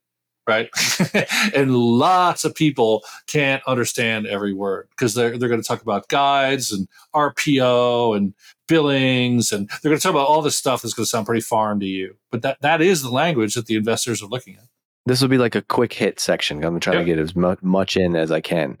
[0.46, 0.68] right?
[1.54, 6.08] and lots of people can't understand every word because they're, they're going to talk about
[6.08, 8.34] guides and RPO and
[8.68, 11.42] billings, and they're going to talk about all this stuff that's going to sound pretty
[11.42, 12.16] foreign to you.
[12.30, 14.64] But that, that is the language that the investors are looking at.
[15.04, 16.62] This will be like a quick hit section.
[16.62, 17.06] I'm trying yep.
[17.06, 18.78] to get as much, much in as I can.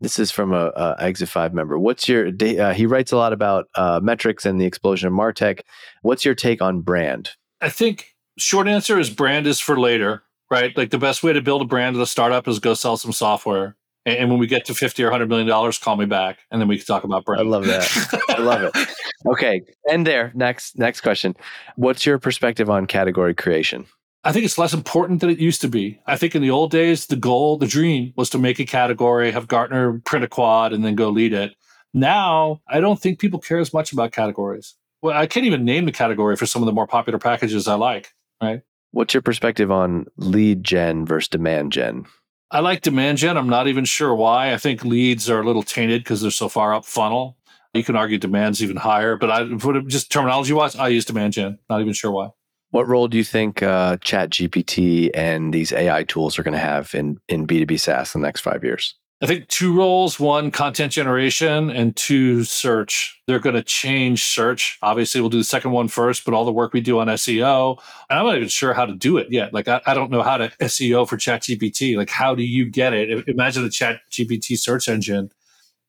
[0.00, 1.78] This is from a, a Exit Five member.
[1.78, 2.28] What's your?
[2.28, 5.60] Uh, he writes a lot about uh, metrics and the explosion of Martech.
[6.02, 7.30] What's your take on brand?
[7.60, 10.74] I think short answer is brand is for later, right?
[10.76, 13.12] Like the best way to build a brand as a startup is go sell some
[13.12, 13.76] software.
[14.06, 16.60] And, and when we get to fifty or hundred million dollars, call me back, and
[16.60, 17.42] then we can talk about brand.
[17.42, 18.24] I love that.
[18.30, 18.88] I love it.
[19.26, 20.32] Okay, and there.
[20.34, 21.36] Next, next question.
[21.76, 23.84] What's your perspective on category creation?
[24.22, 25.98] I think it's less important than it used to be.
[26.06, 29.30] I think in the old days, the goal, the dream was to make a category,
[29.30, 31.54] have Gartner print a quad, and then go lead it.
[31.94, 34.74] Now, I don't think people care as much about categories.
[35.00, 37.74] Well, I can't even name the category for some of the more popular packages I
[37.76, 38.12] like,
[38.42, 38.60] right?
[38.90, 42.04] What's your perspective on lead gen versus demand gen?
[42.50, 43.38] I like demand gen.
[43.38, 44.52] I'm not even sure why.
[44.52, 47.38] I think leads are a little tainted because they're so far up funnel.
[47.72, 49.44] You can argue demand's even higher, but I
[49.86, 51.58] just terminology wise, I use demand gen.
[51.70, 52.30] Not even sure why.
[52.70, 56.94] What role do you think uh, ChatGPT and these AI tools are going to have
[56.94, 58.94] in, in B2B SaaS in the next five years?
[59.22, 63.20] I think two roles one, content generation, and two, search.
[63.26, 64.78] They're going to change search.
[64.80, 67.78] Obviously, we'll do the second one first, but all the work we do on SEO,
[68.08, 69.52] and I'm not even sure how to do it yet.
[69.52, 71.98] Like, I, I don't know how to SEO for ChatGPT.
[71.98, 73.28] Like, how do you get it?
[73.28, 75.30] Imagine a Chat GPT search engine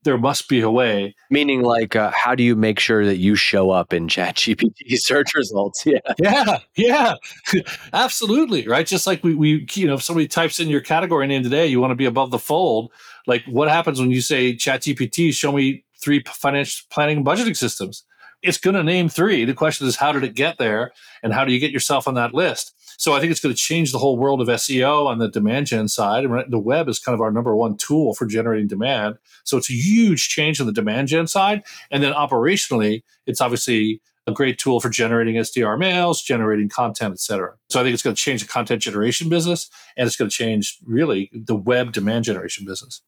[0.04, 1.16] there must be a way.
[1.30, 5.34] Meaning, like, uh, how do you make sure that you show up in ChatGPT search
[5.36, 5.86] results?
[5.92, 6.00] Yeah.
[6.20, 7.14] Yeah, yeah,
[7.94, 8.68] absolutely.
[8.68, 8.86] Right.
[8.88, 11.80] Just like we, we, you know, if somebody types in your category name today, you
[11.82, 12.92] want to be above the fold.
[13.28, 18.04] Like, what happens when you say ChatGPT, show me three financial planning and budgeting systems?
[18.42, 19.46] It's going to name three.
[19.46, 20.92] The question is, how did it get there?
[21.22, 22.74] And how do you get yourself on that list?
[23.02, 25.66] So I think it's going to change the whole world of SEO on the demand
[25.66, 26.24] gen side.
[26.24, 29.18] And the web is kind of our number one tool for generating demand.
[29.44, 31.64] So it's a huge change on the demand gen side.
[31.90, 37.20] And then operationally, it's obviously a great tool for generating SDR mails, generating content, et
[37.20, 37.56] cetera.
[37.72, 40.38] So I think it's going to change the content generation business and it's going to
[40.38, 43.02] change really the web demand generation business.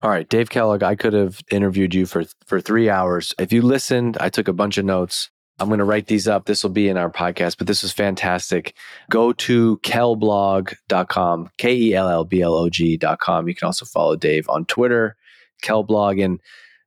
[0.00, 3.34] All right, Dave Kellogg, I could have interviewed you for for 3 hours.
[3.36, 5.28] If you listened, I took a bunch of notes.
[5.60, 6.46] I'm going to write these up.
[6.46, 8.74] This will be in our podcast, but this was fantastic.
[9.10, 13.46] Go to kellblog.com, K E L L B L O G.com.
[13.46, 15.16] You can also follow Dave on Twitter,
[15.62, 16.24] kellblog.
[16.24, 16.40] And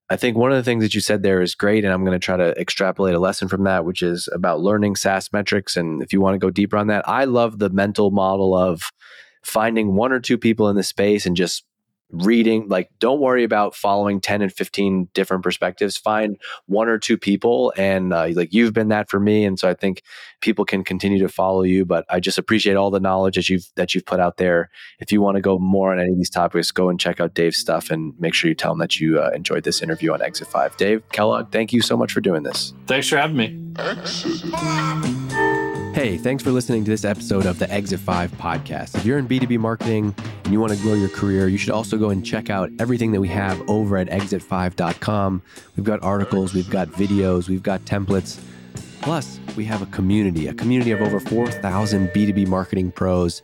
[0.09, 1.85] I think one of the things that you said there is great.
[1.85, 4.95] And I'm going to try to extrapolate a lesson from that, which is about learning
[4.95, 5.77] SaaS metrics.
[5.77, 8.89] And if you want to go deeper on that, I love the mental model of
[9.43, 11.63] finding one or two people in the space and just
[12.13, 15.97] reading like don't worry about following 10 and 15 different perspectives.
[15.97, 16.37] Find
[16.67, 19.73] one or two people and uh, like you've been that for me and so i
[19.73, 20.03] think
[20.41, 23.65] people can continue to follow you but i just appreciate all the knowledge that you've
[23.75, 24.69] that you've put out there.
[24.99, 27.33] If you want to go more on any of these topics go and check out
[27.33, 30.21] dave's stuff and make sure you tell him that you uh, enjoyed this interview on
[30.21, 32.73] exit 5 dave kellogg thank you so much for doing this.
[32.87, 33.73] Thanks for having me.
[33.77, 35.22] Exit.
[35.93, 38.95] Hey, thanks for listening to this episode of the Exit 5 podcast.
[38.95, 41.99] If you're in B2B marketing and you want to grow your career, you should also
[41.99, 45.43] go and check out everything that we have over at exit5.com.
[45.77, 48.41] We've got articles, we've got videos, we've got templates.
[49.01, 53.43] Plus, we have a community, a community of over 4,000 B2B marketing pros.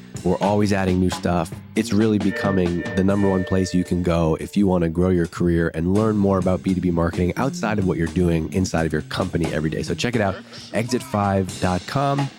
[0.23, 1.51] We're always adding new stuff.
[1.75, 5.09] It's really becoming the number one place you can go if you want to grow
[5.09, 8.93] your career and learn more about B2B marketing outside of what you're doing inside of
[8.93, 9.83] your company every day.
[9.83, 10.35] So check it out,
[10.73, 12.29] exit5.com.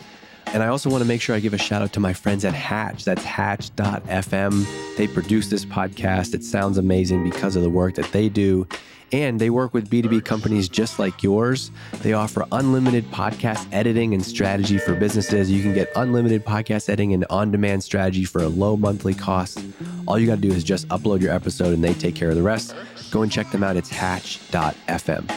[0.47, 2.45] And I also want to make sure I give a shout out to my friends
[2.45, 3.05] at Hatch.
[3.05, 4.97] That's hatch.fm.
[4.97, 6.35] They produce this podcast.
[6.35, 8.69] It sounds amazing because of the work that they do.
[9.13, 11.71] And they work with B2B companies just like yours.
[12.03, 15.51] They offer unlimited podcast editing and strategy for businesses.
[15.51, 19.63] You can get unlimited podcast editing and on demand strategy for a low monthly cost.
[20.07, 22.37] All you got to do is just upload your episode and they take care of
[22.37, 22.75] the rest.
[23.11, 23.77] Go and check them out.
[23.77, 25.31] It's hatch.fm.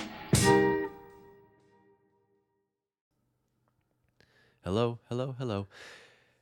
[4.63, 5.67] Hello, hello, hello.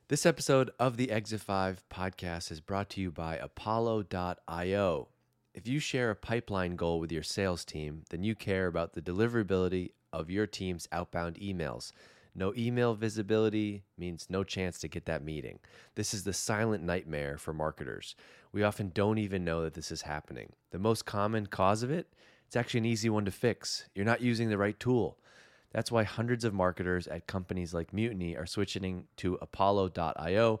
[0.08, 5.08] This episode of the Exit 5 podcast is brought to you by Apollo.io.
[5.54, 9.00] If you share a pipeline goal with your sales team, then you care about the
[9.00, 11.92] deliverability of your team's outbound emails.
[12.34, 15.60] No email visibility means no chance to get that meeting.
[15.94, 18.16] This is the silent nightmare for marketers.
[18.50, 20.54] We often don't even know that this is happening.
[20.72, 22.12] The most common cause of it,
[22.48, 23.88] it's actually an easy one to fix.
[23.94, 25.18] You're not using the right tool.
[25.70, 30.60] That's why hundreds of marketers at companies like Mutiny are switching to Apollo.io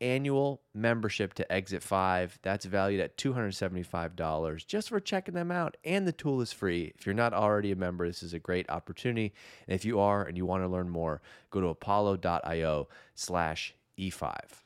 [0.00, 2.38] annual membership to Exit 5.
[2.42, 5.76] That's valued at $275 just for checking them out.
[5.84, 6.92] And the tool is free.
[6.98, 9.32] If you're not already a member, this is a great opportunity.
[9.66, 14.65] And if you are and you want to learn more, go to apollo.io slash E5.